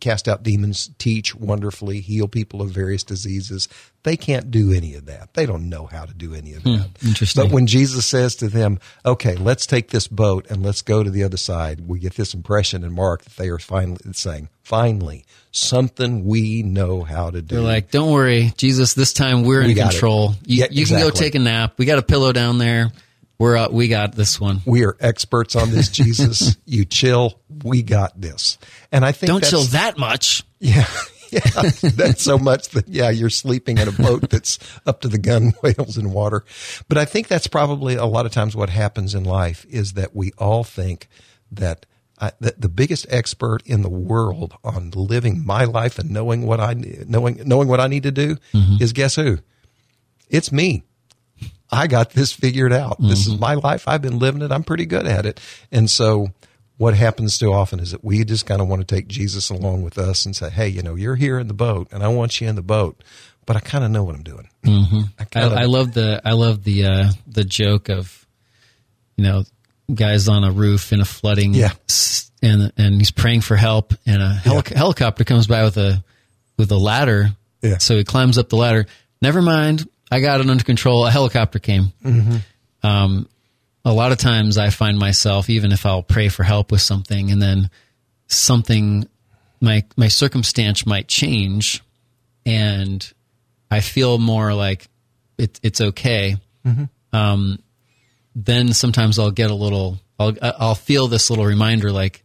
cast 0.00 0.28
out 0.28 0.42
demons, 0.42 0.90
teach 0.98 1.34
wonderfully, 1.34 2.00
heal 2.00 2.28
people 2.28 2.62
of 2.62 2.70
various 2.70 3.02
diseases. 3.02 3.68
They 4.02 4.16
can't 4.16 4.50
do 4.50 4.72
any 4.72 4.94
of 4.94 5.06
that. 5.06 5.34
They 5.34 5.46
don't 5.46 5.68
know 5.68 5.86
how 5.86 6.04
to 6.04 6.14
do 6.14 6.34
any 6.34 6.54
of 6.54 6.62
hmm, 6.62 6.76
that. 6.76 6.90
interesting. 7.04 7.42
But 7.42 7.52
when 7.52 7.66
Jesus 7.66 8.04
says 8.04 8.34
to 8.36 8.48
them, 8.48 8.78
okay, 9.04 9.36
let's 9.36 9.66
take 9.66 9.90
this 9.90 10.08
boat 10.08 10.46
and 10.50 10.62
let's 10.62 10.82
go 10.82 11.02
to 11.02 11.10
the 11.10 11.24
other 11.24 11.36
side, 11.38 11.88
we 11.88 11.98
get 11.98 12.14
this 12.14 12.34
impression 12.34 12.84
in 12.84 12.92
Mark 12.92 13.24
that 13.24 13.36
they 13.36 13.48
are 13.48 13.58
finally 13.58 13.98
saying, 14.12 14.48
finally, 14.62 15.24
something 15.52 16.24
we 16.24 16.62
know 16.62 17.02
how 17.02 17.30
to 17.30 17.40
do. 17.40 17.56
They're 17.56 17.64
like, 17.64 17.90
don't 17.90 18.12
worry, 18.12 18.52
Jesus, 18.56 18.94
this 18.94 19.12
time 19.12 19.44
we're 19.44 19.62
in 19.62 19.68
We 19.68 19.80
it. 19.80 19.90
control. 19.90 20.34
You, 20.44 20.62
Yeah, 20.62 20.66
you 20.70 20.86
can 20.86 21.00
go 21.00 21.10
take 21.10 21.34
a 21.34 21.38
nap. 21.38 21.74
We 21.78 21.86
got 21.86 21.98
a 21.98 22.02
pillow 22.02 22.32
down 22.32 22.58
there. 22.58 22.92
We're 23.38 23.56
uh, 23.56 23.68
we 23.70 23.88
got 23.88 24.14
this 24.14 24.40
one. 24.40 24.60
we 24.64 24.84
are 24.84 24.96
experts 25.00 25.56
on 25.56 25.70
this, 25.70 25.88
Jesus. 25.90 26.56
you 26.64 26.84
chill. 26.84 27.40
We 27.64 27.82
got 27.82 28.20
this. 28.20 28.58
And 28.92 29.04
I 29.04 29.12
think 29.12 29.28
Don't 29.28 29.44
chill 29.44 29.64
that 29.64 29.98
much. 29.98 30.42
Yeah. 30.60 30.86
Yeah, 31.30 31.40
that's 31.82 32.22
so 32.22 32.38
much 32.38 32.68
that 32.70 32.86
yeah, 32.88 33.10
you're 33.10 33.28
sleeping 33.28 33.78
in 33.78 33.88
a 33.88 33.92
boat 33.92 34.30
that's 34.30 34.58
up 34.86 35.00
to 35.00 35.08
the 35.08 35.18
gunwales 35.18 35.98
in 35.98 36.12
water. 36.12 36.44
But 36.88 36.96
I 36.96 37.04
think 37.06 37.26
that's 37.26 37.48
probably 37.48 37.96
a 37.96 38.04
lot 38.06 38.24
of 38.24 38.30
times 38.30 38.54
what 38.54 38.70
happens 38.70 39.14
in 39.16 39.24
life 39.24 39.66
is 39.68 39.94
that 39.94 40.14
we 40.14 40.30
all 40.38 40.62
think 40.62 41.08
that 41.50 41.86
I, 42.20 42.32
that 42.40 42.60
the 42.60 42.68
biggest 42.68 43.06
expert 43.10 43.62
in 43.66 43.82
the 43.82 43.88
world 43.90 44.54
on 44.62 44.92
living 44.92 45.44
my 45.44 45.64
life 45.64 45.98
and 45.98 46.10
knowing 46.10 46.46
what 46.46 46.60
I 46.60 46.74
knowing 46.74 47.40
knowing 47.44 47.66
what 47.66 47.80
I 47.80 47.88
need 47.88 48.04
to 48.04 48.12
do 48.12 48.36
is 48.80 48.92
guess 48.92 49.16
who? 49.16 49.38
It's 50.28 50.52
me. 50.52 50.84
I 51.74 51.86
got 51.86 52.10
this 52.10 52.32
figured 52.32 52.72
out. 52.72 52.96
This 53.00 53.26
is 53.26 53.38
my 53.38 53.54
life. 53.54 53.86
I've 53.88 54.02
been 54.02 54.18
living 54.18 54.42
it. 54.42 54.52
I'm 54.52 54.64
pretty 54.64 54.86
good 54.86 55.06
at 55.06 55.26
it. 55.26 55.40
And 55.72 55.90
so 55.90 56.28
what 56.76 56.94
happens 56.94 57.38
too 57.38 57.52
often 57.52 57.80
is 57.80 57.90
that 57.92 58.02
we 58.04 58.24
just 58.24 58.46
kind 58.46 58.60
of 58.60 58.68
want 58.68 58.86
to 58.86 58.94
take 58.94 59.06
Jesus 59.08 59.50
along 59.50 59.82
with 59.82 59.98
us 59.98 60.24
and 60.26 60.34
say, 60.34 60.50
Hey, 60.50 60.68
you 60.68 60.82
know, 60.82 60.94
you're 60.94 61.16
here 61.16 61.38
in 61.38 61.48
the 61.48 61.54
boat 61.54 61.88
and 61.92 62.02
I 62.02 62.08
want 62.08 62.40
you 62.40 62.48
in 62.48 62.56
the 62.56 62.62
boat, 62.62 63.02
but 63.46 63.56
I 63.56 63.60
kind 63.60 63.84
of 63.84 63.90
know 63.90 64.02
what 64.04 64.14
I'm 64.14 64.22
doing. 64.22 64.48
Mm-hmm. 64.64 65.00
I 65.18 65.22
I, 65.22 65.24
kind 65.24 65.46
of, 65.46 65.52
I 65.52 65.64
love 65.64 65.92
the 65.94 66.20
I 66.24 66.32
love 66.32 66.64
the 66.64 66.86
uh, 66.86 67.10
the 67.26 67.44
joke 67.44 67.88
of 67.90 68.26
you 69.16 69.24
know 69.24 69.44
guys 69.94 70.28
on 70.28 70.44
a 70.44 70.50
roof 70.50 70.92
in 70.92 71.00
a 71.00 71.04
flooding 71.04 71.52
Yeah. 71.54 71.70
and 72.42 72.72
and 72.78 72.94
he's 72.96 73.10
praying 73.10 73.42
for 73.42 73.54
help 73.56 73.92
and 74.06 74.22
a 74.22 74.28
heli- 74.32 74.62
helicopter 74.74 75.24
comes 75.24 75.46
by 75.46 75.62
with 75.64 75.76
a 75.76 76.02
with 76.56 76.72
a 76.72 76.76
ladder 76.78 77.30
Yeah. 77.62 77.78
so 77.78 77.96
he 77.96 78.02
climbs 78.04 78.38
up 78.38 78.48
the 78.48 78.56
ladder 78.56 78.86
never 79.20 79.42
mind 79.42 79.86
I 80.10 80.20
got 80.20 80.40
it 80.40 80.48
under 80.48 80.64
control 80.64 81.06
a 81.06 81.10
helicopter 81.10 81.58
came 81.58 81.92
Mm-hmm. 82.04 82.86
um, 82.86 83.28
a 83.84 83.92
lot 83.92 84.12
of 84.12 84.18
times 84.18 84.56
I 84.56 84.70
find 84.70 84.98
myself 84.98 85.50
even 85.50 85.70
if 85.72 85.84
I'll 85.84 86.02
pray 86.02 86.28
for 86.28 86.42
help 86.42 86.72
with 86.72 86.80
something 86.80 87.30
and 87.30 87.40
then 87.42 87.70
something 88.28 89.08
my 89.60 89.84
my 89.96 90.08
circumstance 90.08 90.86
might 90.86 91.06
change 91.08 91.82
and 92.46 93.12
I 93.70 93.80
feel 93.80 94.18
more 94.18 94.54
like 94.54 94.88
it, 95.38 95.58
it's 95.62 95.80
okay. 95.80 96.36
Um, 97.12 97.58
then 98.34 98.72
sometimes 98.72 99.18
I'll 99.18 99.30
get 99.30 99.50
a 99.50 99.54
little, 99.54 99.98
I'll, 100.18 100.34
I'll 100.40 100.74
feel 100.74 101.08
this 101.08 101.30
little 101.30 101.44
reminder 101.44 101.90
like, 101.92 102.24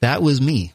that 0.00 0.22
was 0.22 0.40
me. 0.40 0.72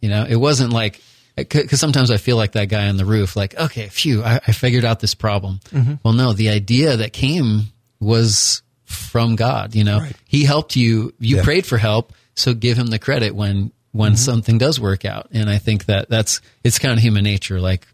You 0.00 0.08
know, 0.08 0.24
it 0.28 0.36
wasn't 0.36 0.72
like, 0.72 1.00
because 1.48 1.80
sometimes 1.80 2.10
I 2.10 2.16
feel 2.16 2.36
like 2.36 2.52
that 2.52 2.66
guy 2.68 2.88
on 2.88 2.96
the 2.96 3.04
roof, 3.04 3.36
like, 3.36 3.54
okay, 3.58 3.88
phew, 3.88 4.22
I, 4.22 4.36
I 4.46 4.52
figured 4.52 4.84
out 4.84 5.00
this 5.00 5.14
problem. 5.14 5.60
Mm-hmm. 5.70 5.94
Well, 6.02 6.14
no, 6.14 6.32
the 6.32 6.48
idea 6.50 6.96
that 6.98 7.12
came 7.12 7.64
was 8.00 8.62
from 8.84 9.36
God. 9.36 9.74
You 9.74 9.84
know, 9.84 9.98
Right. 10.00 10.16
He 10.26 10.44
helped 10.44 10.76
you. 10.76 11.12
You 11.18 11.36
Yeah. 11.36 11.42
prayed 11.44 11.66
for 11.66 11.78
help, 11.78 12.12
so 12.34 12.54
give 12.54 12.76
Him 12.78 12.86
the 12.88 12.98
credit 12.98 13.34
when 13.34 13.72
when 13.92 14.16
something 14.16 14.56
does 14.58 14.78
work 14.78 15.04
out. 15.04 15.28
And 15.32 15.50
I 15.50 15.58
think 15.58 15.86
that 15.86 16.08
that's 16.08 16.40
it's 16.62 16.78
kind 16.78 16.94
of 16.94 17.00
human 17.00 17.24
nature. 17.24 17.60
Like, 17.60 17.86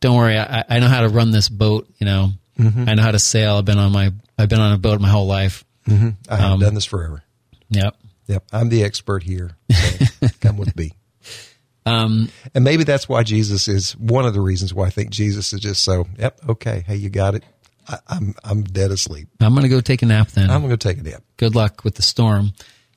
don't 0.00 0.16
worry, 0.16 0.38
I, 0.38 0.64
I 0.68 0.78
know 0.80 0.88
how 0.88 1.02
to 1.02 1.08
run 1.08 1.30
this 1.32 1.48
boat. 1.48 1.86
You 1.98 2.06
know, 2.06 2.30
I 2.58 2.94
know 2.94 3.02
how 3.02 3.10
to 3.10 3.18
sail. 3.18 3.56
I've 3.56 3.64
been 3.64 3.78
on 3.78 3.92
my 3.92 4.12
I've 4.38 4.48
been 4.48 4.60
on 4.60 4.72
a 4.72 4.78
boat 4.78 5.00
my 5.00 5.08
whole 5.08 5.26
life. 5.26 5.64
I 5.86 5.92
Um, 5.92 6.16
have 6.28 6.60
done 6.60 6.74
this 6.74 6.86
forever. 6.86 7.22
Yep. 7.68 7.96
Yep, 8.26 8.44
I'm 8.52 8.70
the 8.70 8.82
expert 8.84 9.22
here. 9.22 9.50
So 9.70 10.28
come 10.40 10.56
with 10.56 10.74
me. 10.76 10.92
Um, 11.86 12.30
And 12.54 12.64
maybe 12.64 12.84
that's 12.84 13.08
why 13.08 13.22
Jesus 13.22 13.68
is 13.68 13.92
one 13.96 14.24
of 14.24 14.32
the 14.34 14.40
reasons 14.40 14.72
why 14.72 14.86
I 14.86 14.90
think 14.90 15.10
Jesus 15.10 15.52
is 15.52 15.60
just 15.60 15.84
so. 15.84 16.06
Yep, 16.18 16.40
okay, 16.50 16.84
hey, 16.86 16.96
you 16.96 17.10
got 17.10 17.34
it. 17.34 17.44
I, 17.86 17.98
I'm 18.08 18.34
I'm 18.42 18.62
dead 18.62 18.90
asleep. 18.90 19.28
I'm 19.40 19.52
going 19.52 19.64
to 19.64 19.68
go 19.68 19.80
take 19.82 20.02
a 20.02 20.06
nap 20.06 20.28
then. 20.28 20.50
I'm 20.50 20.62
going 20.62 20.70
to 20.70 20.76
take 20.78 20.98
a 20.98 21.02
nap. 21.02 21.22
good 21.36 21.54
luck 21.54 21.84
with 21.84 21.96
the 21.96 22.02
storm. 22.02 22.52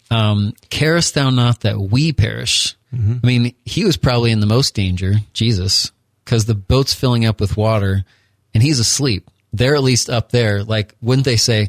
Um, 0.10 0.54
carest 0.69 1.15
thou 1.15 1.30
not 1.32 1.62
that 1.62 1.78
we 1.78 2.13
perish? 2.13 2.76
I 2.93 3.19
mean, 3.28 3.54
he 3.65 3.84
was 3.84 3.97
probably 3.97 4.32
in 4.32 4.39
the 4.39 4.45
most 4.47 4.73
danger, 4.73 5.15
Jesus, 5.34 5.91
because 6.23 6.45
the 6.45 6.56
boat's 6.56 6.93
filling 6.93 7.26
up 7.26 7.41
with 7.41 7.58
water 7.58 8.06
and 8.54 8.63
he's 8.63 8.80
asleep. 8.80 9.30
They're 9.52 9.76
at 9.76 9.84
least 9.84 10.10
up 10.10 10.32
there. 10.32 10.63
Like, 10.63 10.95
wouldn't 11.02 11.26
they 11.26 11.36
say, 11.36 11.67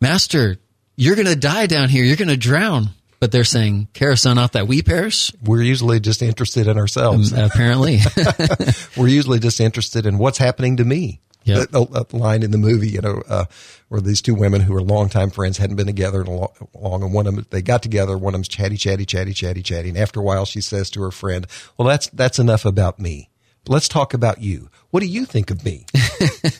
Master, 0.00 0.56
you're 0.96 1.14
going 1.16 1.26
to 1.26 1.36
die 1.36 1.66
down 1.66 1.90
here. 1.90 2.02
You're 2.02 2.16
going 2.16 2.28
to 2.28 2.36
drown. 2.36 2.88
But 3.20 3.32
they're 3.32 3.44
saying, 3.44 3.88
carest 3.94 4.24
thou 4.24 4.34
not 4.34 4.52
that 4.52 4.68
we 4.68 4.82
perish? 4.82 5.32
We're 5.42 5.62
usually 5.62 5.98
just 5.98 6.22
interested 6.22 6.68
in 6.68 6.78
ourselves. 6.78 7.32
Apparently. 7.32 7.98
We're 8.96 9.08
usually 9.08 9.40
just 9.40 9.60
interested 9.60 10.06
in 10.06 10.18
what's 10.18 10.38
happening 10.38 10.76
to 10.76 10.84
me. 10.84 11.20
Yep. 11.44 11.70
That, 11.70 11.90
that 11.92 12.12
line 12.12 12.42
in 12.42 12.50
the 12.50 12.58
movie, 12.58 12.90
you 12.90 13.00
know, 13.00 13.22
uh, 13.28 13.46
where 13.88 14.00
these 14.00 14.20
two 14.20 14.34
women 14.34 14.60
who 14.60 14.74
were 14.74 14.82
longtime 14.82 15.30
friends 15.30 15.56
hadn't 15.56 15.76
been 15.76 15.86
together 15.86 16.20
in 16.20 16.26
a 16.26 16.30
lo- 16.30 16.52
long, 16.74 17.02
and 17.02 17.12
one 17.12 17.26
of 17.26 17.34
them 17.34 17.46
they 17.50 17.62
got 17.62 17.82
together. 17.82 18.18
One 18.18 18.34
of 18.34 18.38
them's 18.38 18.48
chatty, 18.48 18.76
chatty, 18.76 19.06
chatty, 19.06 19.32
chatty, 19.32 19.62
chatty, 19.62 19.88
and 19.88 19.96
after 19.96 20.20
a 20.20 20.22
while, 20.22 20.44
she 20.44 20.60
says 20.60 20.90
to 20.90 21.02
her 21.02 21.10
friend, 21.10 21.46
"Well, 21.76 21.88
that's 21.88 22.08
that's 22.08 22.38
enough 22.38 22.66
about 22.66 22.98
me. 22.98 23.30
Let's 23.66 23.88
talk 23.88 24.12
about 24.12 24.42
you. 24.42 24.68
What 24.90 25.00
do 25.00 25.06
you 25.06 25.24
think 25.24 25.50
of 25.50 25.64
me?" 25.64 25.86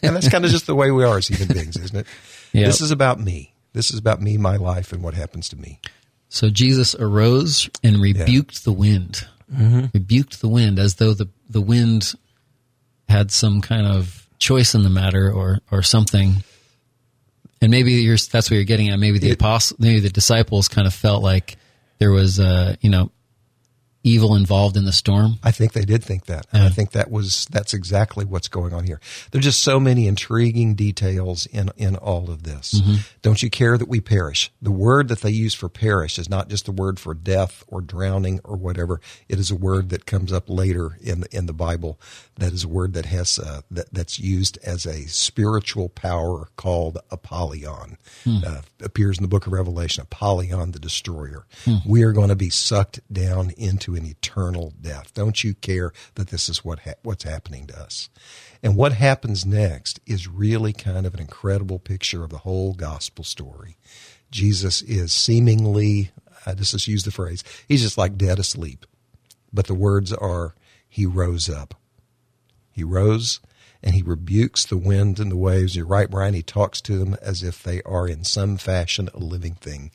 and 0.02 0.16
that's 0.16 0.30
kind 0.30 0.46
of 0.46 0.50
just 0.50 0.66
the 0.66 0.74
way 0.74 0.90
we 0.90 1.04
are 1.04 1.18
as 1.18 1.28
human 1.28 1.48
beings, 1.48 1.76
isn't 1.76 1.98
it? 1.98 2.06
Yep. 2.52 2.66
This 2.66 2.80
is 2.80 2.90
about 2.90 3.20
me. 3.20 3.52
This 3.74 3.90
is 3.90 3.98
about 3.98 4.22
me, 4.22 4.38
my 4.38 4.56
life, 4.56 4.92
and 4.92 5.02
what 5.02 5.12
happens 5.12 5.50
to 5.50 5.56
me. 5.56 5.80
So 6.28 6.50
Jesus 6.50 6.94
arose 6.94 7.70
and 7.82 8.00
rebuked 8.00 8.64
the 8.64 8.72
wind. 8.72 9.26
Rebuked 9.94 10.40
the 10.40 10.48
wind 10.48 10.78
as 10.78 10.96
though 10.96 11.14
the, 11.14 11.28
the 11.48 11.60
wind 11.60 12.14
had 13.08 13.30
some 13.30 13.60
kind 13.60 13.86
of 13.86 14.26
choice 14.38 14.74
in 14.74 14.82
the 14.82 14.90
matter 14.90 15.32
or, 15.32 15.60
or 15.70 15.82
something. 15.82 16.44
And 17.60 17.70
maybe 17.70 17.92
you're, 17.94 18.16
that's 18.16 18.50
what 18.50 18.56
you're 18.56 18.64
getting 18.64 18.90
at. 18.90 18.98
Maybe 18.98 19.18
the 19.18 19.32
apostle, 19.32 19.78
maybe 19.80 20.00
the 20.00 20.10
disciples 20.10 20.68
kind 20.68 20.86
of 20.86 20.94
felt 20.94 21.22
like 21.22 21.56
there 21.98 22.12
was, 22.12 22.38
uh, 22.38 22.76
you 22.80 22.90
know, 22.90 23.10
evil 24.08 24.34
involved 24.34 24.76
in 24.76 24.84
the 24.84 24.92
storm. 24.92 25.34
I 25.42 25.50
think 25.50 25.72
they 25.72 25.84
did 25.84 26.02
think 26.02 26.26
that. 26.26 26.46
And 26.52 26.62
I 26.62 26.68
think 26.70 26.92
that 26.92 27.10
was 27.10 27.46
that's 27.50 27.74
exactly 27.74 28.24
what's 28.24 28.48
going 28.48 28.72
on 28.72 28.84
here. 28.84 29.00
There's 29.30 29.44
just 29.44 29.62
so 29.62 29.78
many 29.78 30.06
intriguing 30.06 30.74
details 30.74 31.46
in 31.46 31.70
in 31.76 31.96
all 31.96 32.30
of 32.30 32.42
this. 32.42 32.80
Don't 33.22 33.42
you 33.42 33.50
care 33.50 33.76
that 33.78 33.88
we 33.88 34.00
perish? 34.00 34.50
The 34.62 34.70
word 34.70 35.08
that 35.08 35.20
they 35.20 35.30
use 35.30 35.54
for 35.54 35.68
perish 35.68 36.18
is 36.18 36.28
not 36.28 36.48
just 36.48 36.64
the 36.66 36.72
word 36.72 36.98
for 36.98 37.14
death 37.14 37.62
or 37.68 37.80
drowning 37.80 38.40
or 38.44 38.56
whatever. 38.56 39.00
It 39.28 39.38
is 39.38 39.50
a 39.50 39.56
word 39.56 39.90
that 39.90 40.06
comes 40.06 40.32
up 40.32 40.48
later 40.48 40.96
in 41.00 41.20
the, 41.20 41.36
in 41.36 41.46
the 41.46 41.52
Bible. 41.52 42.00
That 42.36 42.52
is 42.52 42.64
a 42.64 42.68
word 42.68 42.94
that 42.94 43.06
has 43.06 43.38
uh, 43.38 43.62
that 43.70 43.92
that's 43.92 44.18
used 44.18 44.58
as 44.64 44.86
a 44.86 45.06
spiritual 45.08 45.88
power 45.88 46.48
called 46.56 46.98
Apollyon. 47.10 47.98
Uh, 48.26 48.60
appears 48.82 49.18
in 49.18 49.22
the 49.22 49.28
book 49.28 49.46
of 49.46 49.52
Revelation. 49.52 50.02
Apollyon, 50.02 50.72
the 50.72 50.78
destroyer. 50.78 51.46
We 51.86 52.02
are 52.02 52.12
going 52.12 52.28
to 52.28 52.36
be 52.36 52.50
sucked 52.50 53.00
down 53.12 53.50
into 53.56 53.94
an 53.98 54.06
eternal 54.06 54.72
death. 54.80 55.12
Don't 55.12 55.44
you 55.44 55.52
care 55.54 55.92
that 56.14 56.28
this 56.28 56.48
is 56.48 56.64
what 56.64 56.80
ha- 56.80 56.94
what's 57.02 57.24
happening 57.24 57.66
to 57.66 57.78
us? 57.78 58.08
And 58.62 58.76
what 58.76 58.92
happens 58.92 59.44
next 59.44 60.00
is 60.06 60.26
really 60.26 60.72
kind 60.72 61.06
of 61.06 61.12
an 61.12 61.20
incredible 61.20 61.78
picture 61.78 62.24
of 62.24 62.30
the 62.30 62.38
whole 62.38 62.72
gospel 62.72 63.24
story. 63.24 63.76
Jesus 64.30 64.80
is 64.82 65.12
seemingly, 65.12 66.10
I 66.46 66.54
just 66.54 66.72
just 66.72 66.88
use 66.88 67.04
the 67.04 67.10
phrase, 67.10 67.44
he's 67.66 67.82
just 67.82 67.98
like 67.98 68.16
dead 68.16 68.38
asleep. 68.38 68.86
But 69.52 69.66
the 69.66 69.74
words 69.74 70.12
are, 70.12 70.54
he 70.88 71.04
rose 71.04 71.50
up. 71.50 71.74
He 72.70 72.84
rose 72.84 73.40
and 73.88 73.94
he 73.94 74.02
rebukes 74.02 74.66
the 74.66 74.76
wind 74.76 75.18
and 75.18 75.32
the 75.32 75.36
waves. 75.36 75.74
You're 75.74 75.86
right, 75.86 76.10
Brian. 76.10 76.34
He 76.34 76.42
talks 76.42 76.82
to 76.82 76.98
them 76.98 77.16
as 77.22 77.42
if 77.42 77.62
they 77.62 77.80
are 77.84 78.06
in 78.06 78.22
some 78.22 78.58
fashion 78.58 79.08
a 79.14 79.18
living 79.18 79.54
thing. 79.54 79.92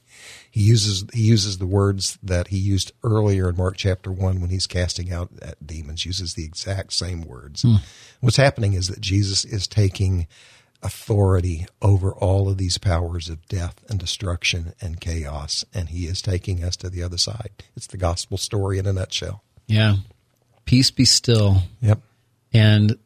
He 0.49 0.61
uses 0.61 1.05
he 1.13 1.21
uses 1.21 1.59
the 1.59 1.67
words 1.67 2.17
that 2.23 2.47
he 2.47 2.57
used 2.57 2.91
earlier 3.03 3.49
in 3.49 3.55
Mark 3.55 3.77
chapter 3.77 4.11
one 4.11 4.41
when 4.41 4.49
he's 4.49 4.65
casting 4.65 5.13
out 5.13 5.29
at 5.43 5.67
demons. 5.67 6.07
Uses 6.07 6.33
the 6.33 6.43
exact 6.43 6.93
same 6.93 7.21
words. 7.21 7.61
Hmm. 7.61 7.75
What's 8.19 8.37
happening 8.37 8.73
is 8.73 8.87
that 8.87 8.99
Jesus 8.99 9.45
is 9.45 9.67
taking 9.67 10.25
authority 10.81 11.67
over 11.79 12.13
all 12.13 12.49
of 12.49 12.57
these 12.57 12.79
powers 12.79 13.29
of 13.29 13.47
death 13.47 13.75
and 13.89 13.99
destruction 13.99 14.73
and 14.81 14.99
chaos, 14.99 15.63
and 15.71 15.89
he 15.89 16.07
is 16.07 16.19
taking 16.19 16.63
us 16.63 16.75
to 16.77 16.89
the 16.89 17.03
other 17.03 17.19
side. 17.19 17.51
It's 17.75 17.85
the 17.85 17.97
gospel 17.97 18.39
story 18.39 18.79
in 18.79 18.87
a 18.87 18.93
nutshell. 18.93 19.43
Yeah. 19.67 19.97
Peace 20.65 20.89
be 20.89 21.05
still. 21.05 21.57
Yep. 21.81 21.99
and 22.51 22.97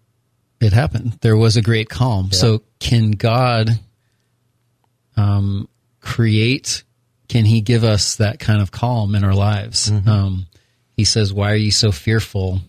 it 0.59 0.73
happened. 0.73 1.17
There 1.21 1.37
was 1.37 1.57
a 1.57 1.61
great 1.61 1.89
calm. 1.89 2.31
So, 2.31 2.63
can 2.79 3.11
God 3.11 3.69
um, 5.15 5.67
create? 5.99 6.83
Can 7.27 7.45
He 7.45 7.61
give 7.61 7.83
us 7.83 8.15
that 8.17 8.39
kind 8.39 8.61
of 8.61 8.71
calm 8.71 9.15
in 9.15 9.23
our 9.23 9.35
lives? 9.35 9.89
Um, 10.07 10.47
he 10.95 11.03
says, 11.03 11.33
"Why 11.33 11.51
are 11.51 11.55
you 11.55 11.71
so 11.71 11.91
fearful? 11.91 12.59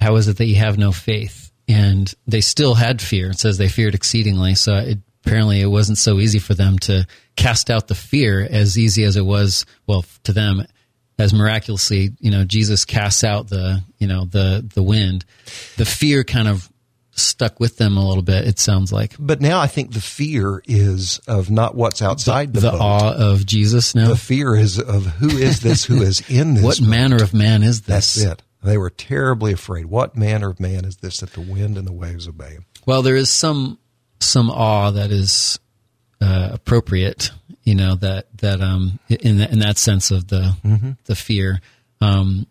How 0.00 0.16
is 0.16 0.28
it 0.28 0.36
that 0.38 0.46
you 0.46 0.56
have 0.56 0.78
no 0.78 0.92
faith?" 0.92 1.50
And 1.68 2.12
they 2.26 2.40
still 2.40 2.74
had 2.74 3.00
fear. 3.00 3.30
It 3.30 3.38
says 3.38 3.58
they 3.58 3.68
feared 3.68 3.94
exceedingly. 3.94 4.54
So 4.54 4.76
it, 4.76 4.98
apparently, 5.24 5.60
it 5.60 5.66
wasn't 5.66 5.98
so 5.98 6.18
easy 6.20 6.38
for 6.38 6.54
them 6.54 6.78
to 6.80 7.06
cast 7.36 7.70
out 7.70 7.88
the 7.88 7.94
fear 7.94 8.46
as 8.48 8.78
easy 8.78 9.04
as 9.04 9.16
it 9.16 9.24
was. 9.24 9.64
Well, 9.86 10.04
to 10.24 10.32
them, 10.32 10.66
as 11.18 11.32
miraculously, 11.32 12.10
you 12.20 12.30
know, 12.30 12.44
Jesus 12.44 12.84
casts 12.84 13.24
out 13.24 13.48
the, 13.48 13.82
you 13.98 14.06
know, 14.06 14.24
the 14.24 14.68
the 14.74 14.82
wind. 14.82 15.24
The 15.76 15.84
fear 15.84 16.24
kind 16.24 16.48
of 16.48 16.68
stuck 17.22 17.60
with 17.60 17.76
them 17.76 17.96
a 17.96 18.06
little 18.06 18.22
bit. 18.22 18.46
It 18.46 18.58
sounds 18.58 18.92
like 18.92 19.14
But 19.18 19.40
now 19.40 19.60
I 19.60 19.66
think 19.66 19.92
the 19.92 20.00
fear 20.00 20.62
is 20.66 21.18
of 21.26 21.50
not 21.50 21.74
what's 21.74 22.02
outside 22.02 22.52
the, 22.52 22.60
the 22.60 22.70
boat. 22.72 22.80
awe 22.80 23.14
of 23.14 23.46
Jesus. 23.46 23.94
Now, 23.94 24.08
The 24.08 24.16
fear 24.16 24.54
is 24.56 24.78
of 24.78 25.06
who 25.06 25.28
is 25.28 25.60
this 25.60 25.84
who 25.84 26.02
is 26.02 26.20
in 26.30 26.54
this. 26.54 26.62
what 26.64 26.78
boat. 26.80 26.88
manner 26.88 27.22
of 27.22 27.32
man 27.34 27.62
is 27.62 27.82
this? 27.82 28.14
That's 28.14 28.40
it. 28.40 28.42
They 28.64 28.78
were 28.78 28.90
terribly 28.90 29.52
afraid. 29.52 29.86
What 29.86 30.16
manner 30.16 30.50
of 30.50 30.60
man 30.60 30.84
is 30.84 30.98
this 30.98 31.18
that 31.20 31.32
the 31.32 31.40
wind 31.40 31.76
and 31.76 31.86
the 31.86 31.92
waves 31.92 32.28
obey 32.28 32.50
him? 32.52 32.64
Well, 32.86 33.02
there 33.02 33.16
is 33.16 33.28
some 33.30 33.78
some 34.20 34.50
awe 34.50 34.90
that 34.92 35.10
is 35.10 35.58
uh, 36.20 36.50
appropriate, 36.52 37.32
you 37.64 37.74
know 37.74 37.96
that 37.96 38.26
that 38.38 38.60
um 38.60 39.00
in 39.08 39.40
in 39.40 39.58
that 39.58 39.78
sense 39.78 40.10
of 40.12 40.28
the 40.28 40.96
the 41.06 41.16
fear. 41.16 41.60
Um, 42.00 42.46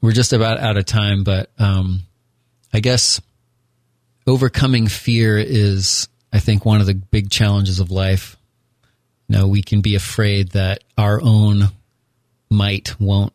we're 0.00 0.12
just 0.12 0.32
about 0.32 0.58
out 0.58 0.76
of 0.78 0.84
time, 0.86 1.22
but 1.22 1.50
um, 1.58 2.00
I 2.72 2.80
guess 2.80 3.20
overcoming 4.26 4.86
fear 4.86 5.38
is, 5.38 6.08
I 6.32 6.38
think, 6.38 6.64
one 6.64 6.80
of 6.80 6.86
the 6.86 6.94
big 6.94 7.30
challenges 7.30 7.80
of 7.80 7.90
life. 7.90 8.36
You 9.28 9.38
know, 9.38 9.48
we 9.48 9.62
can 9.62 9.80
be 9.80 9.94
afraid 9.94 10.50
that 10.50 10.84
our 10.98 11.20
own 11.22 11.68
might 12.50 13.00
won't 13.00 13.32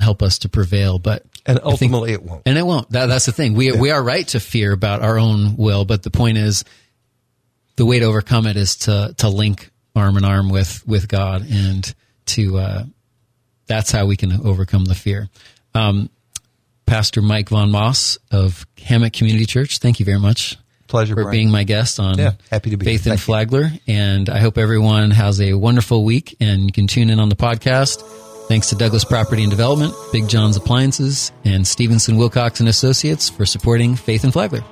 help 0.00 0.22
us 0.22 0.38
to 0.40 0.48
prevail, 0.48 0.98
but 0.98 1.24
And 1.44 1.58
I 1.58 1.62
think- 1.62 1.72
ultimately, 1.92 2.12
it 2.12 2.22
won't. 2.22 2.42
and 2.46 2.56
it 2.56 2.64
won't. 2.64 2.90
That, 2.90 3.06
that's 3.06 3.26
the 3.26 3.32
thing. 3.32 3.54
We 3.54 3.72
we 3.72 3.90
are 3.90 4.02
right 4.02 4.26
to 4.28 4.40
fear 4.40 4.72
about 4.72 5.02
our 5.02 5.18
own 5.18 5.56
will, 5.56 5.84
but 5.84 6.02
the 6.02 6.10
point 6.10 6.38
is, 6.38 6.64
the 7.76 7.84
way 7.86 7.98
to 8.00 8.06
overcome 8.06 8.46
it 8.46 8.56
is 8.56 8.76
to 8.76 9.14
to 9.18 9.28
link 9.28 9.70
arm 9.94 10.16
in 10.16 10.24
arm 10.24 10.48
with 10.50 10.86
with 10.86 11.08
God, 11.08 11.46
and 11.50 11.92
to 12.26 12.58
uh, 12.58 12.84
that's 13.66 13.90
how 13.92 14.06
we 14.06 14.16
can 14.16 14.32
overcome 14.46 14.84
the 14.84 14.94
fear. 14.94 15.28
Um, 15.74 16.08
Pastor 16.88 17.22
Mike 17.22 17.50
Von 17.50 17.70
Moss 17.70 18.18
of 18.30 18.66
Hammock 18.82 19.12
Community 19.12 19.44
Church, 19.46 19.78
thank 19.78 20.00
you 20.00 20.06
very 20.06 20.18
much 20.18 20.56
Pleasure, 20.86 21.14
for 21.14 21.24
Brian. 21.24 21.36
being 21.36 21.50
my 21.50 21.64
guest 21.64 22.00
on 22.00 22.16
Yeah, 22.18 22.32
happy 22.50 22.70
to 22.70 22.76
be 22.76 22.84
Faith 22.86 23.04
here. 23.04 23.12
and. 23.12 23.20
Flagler. 23.22 23.70
And 23.86 24.28
I 24.30 24.38
hope 24.38 24.56
everyone 24.58 25.10
has 25.10 25.40
a 25.40 25.52
wonderful 25.54 26.04
week 26.04 26.36
and 26.40 26.62
you 26.62 26.72
can 26.72 26.86
tune 26.86 27.10
in 27.10 27.20
on 27.20 27.28
the 27.28 27.36
podcast. 27.36 28.02
Thanks 28.48 28.70
to 28.70 28.74
Douglas 28.76 29.04
Property 29.04 29.42
and 29.42 29.50
Development, 29.50 29.92
Big 30.12 30.26
John's 30.28 30.56
Appliances, 30.56 31.30
and 31.44 31.66
Stevenson 31.66 32.16
Wilcox 32.16 32.60
and 32.60 32.68
Associates 32.68 33.28
for 33.28 33.44
supporting 33.44 33.94
Faith 33.94 34.24
and 34.24 34.32
Flagler. 34.32 34.64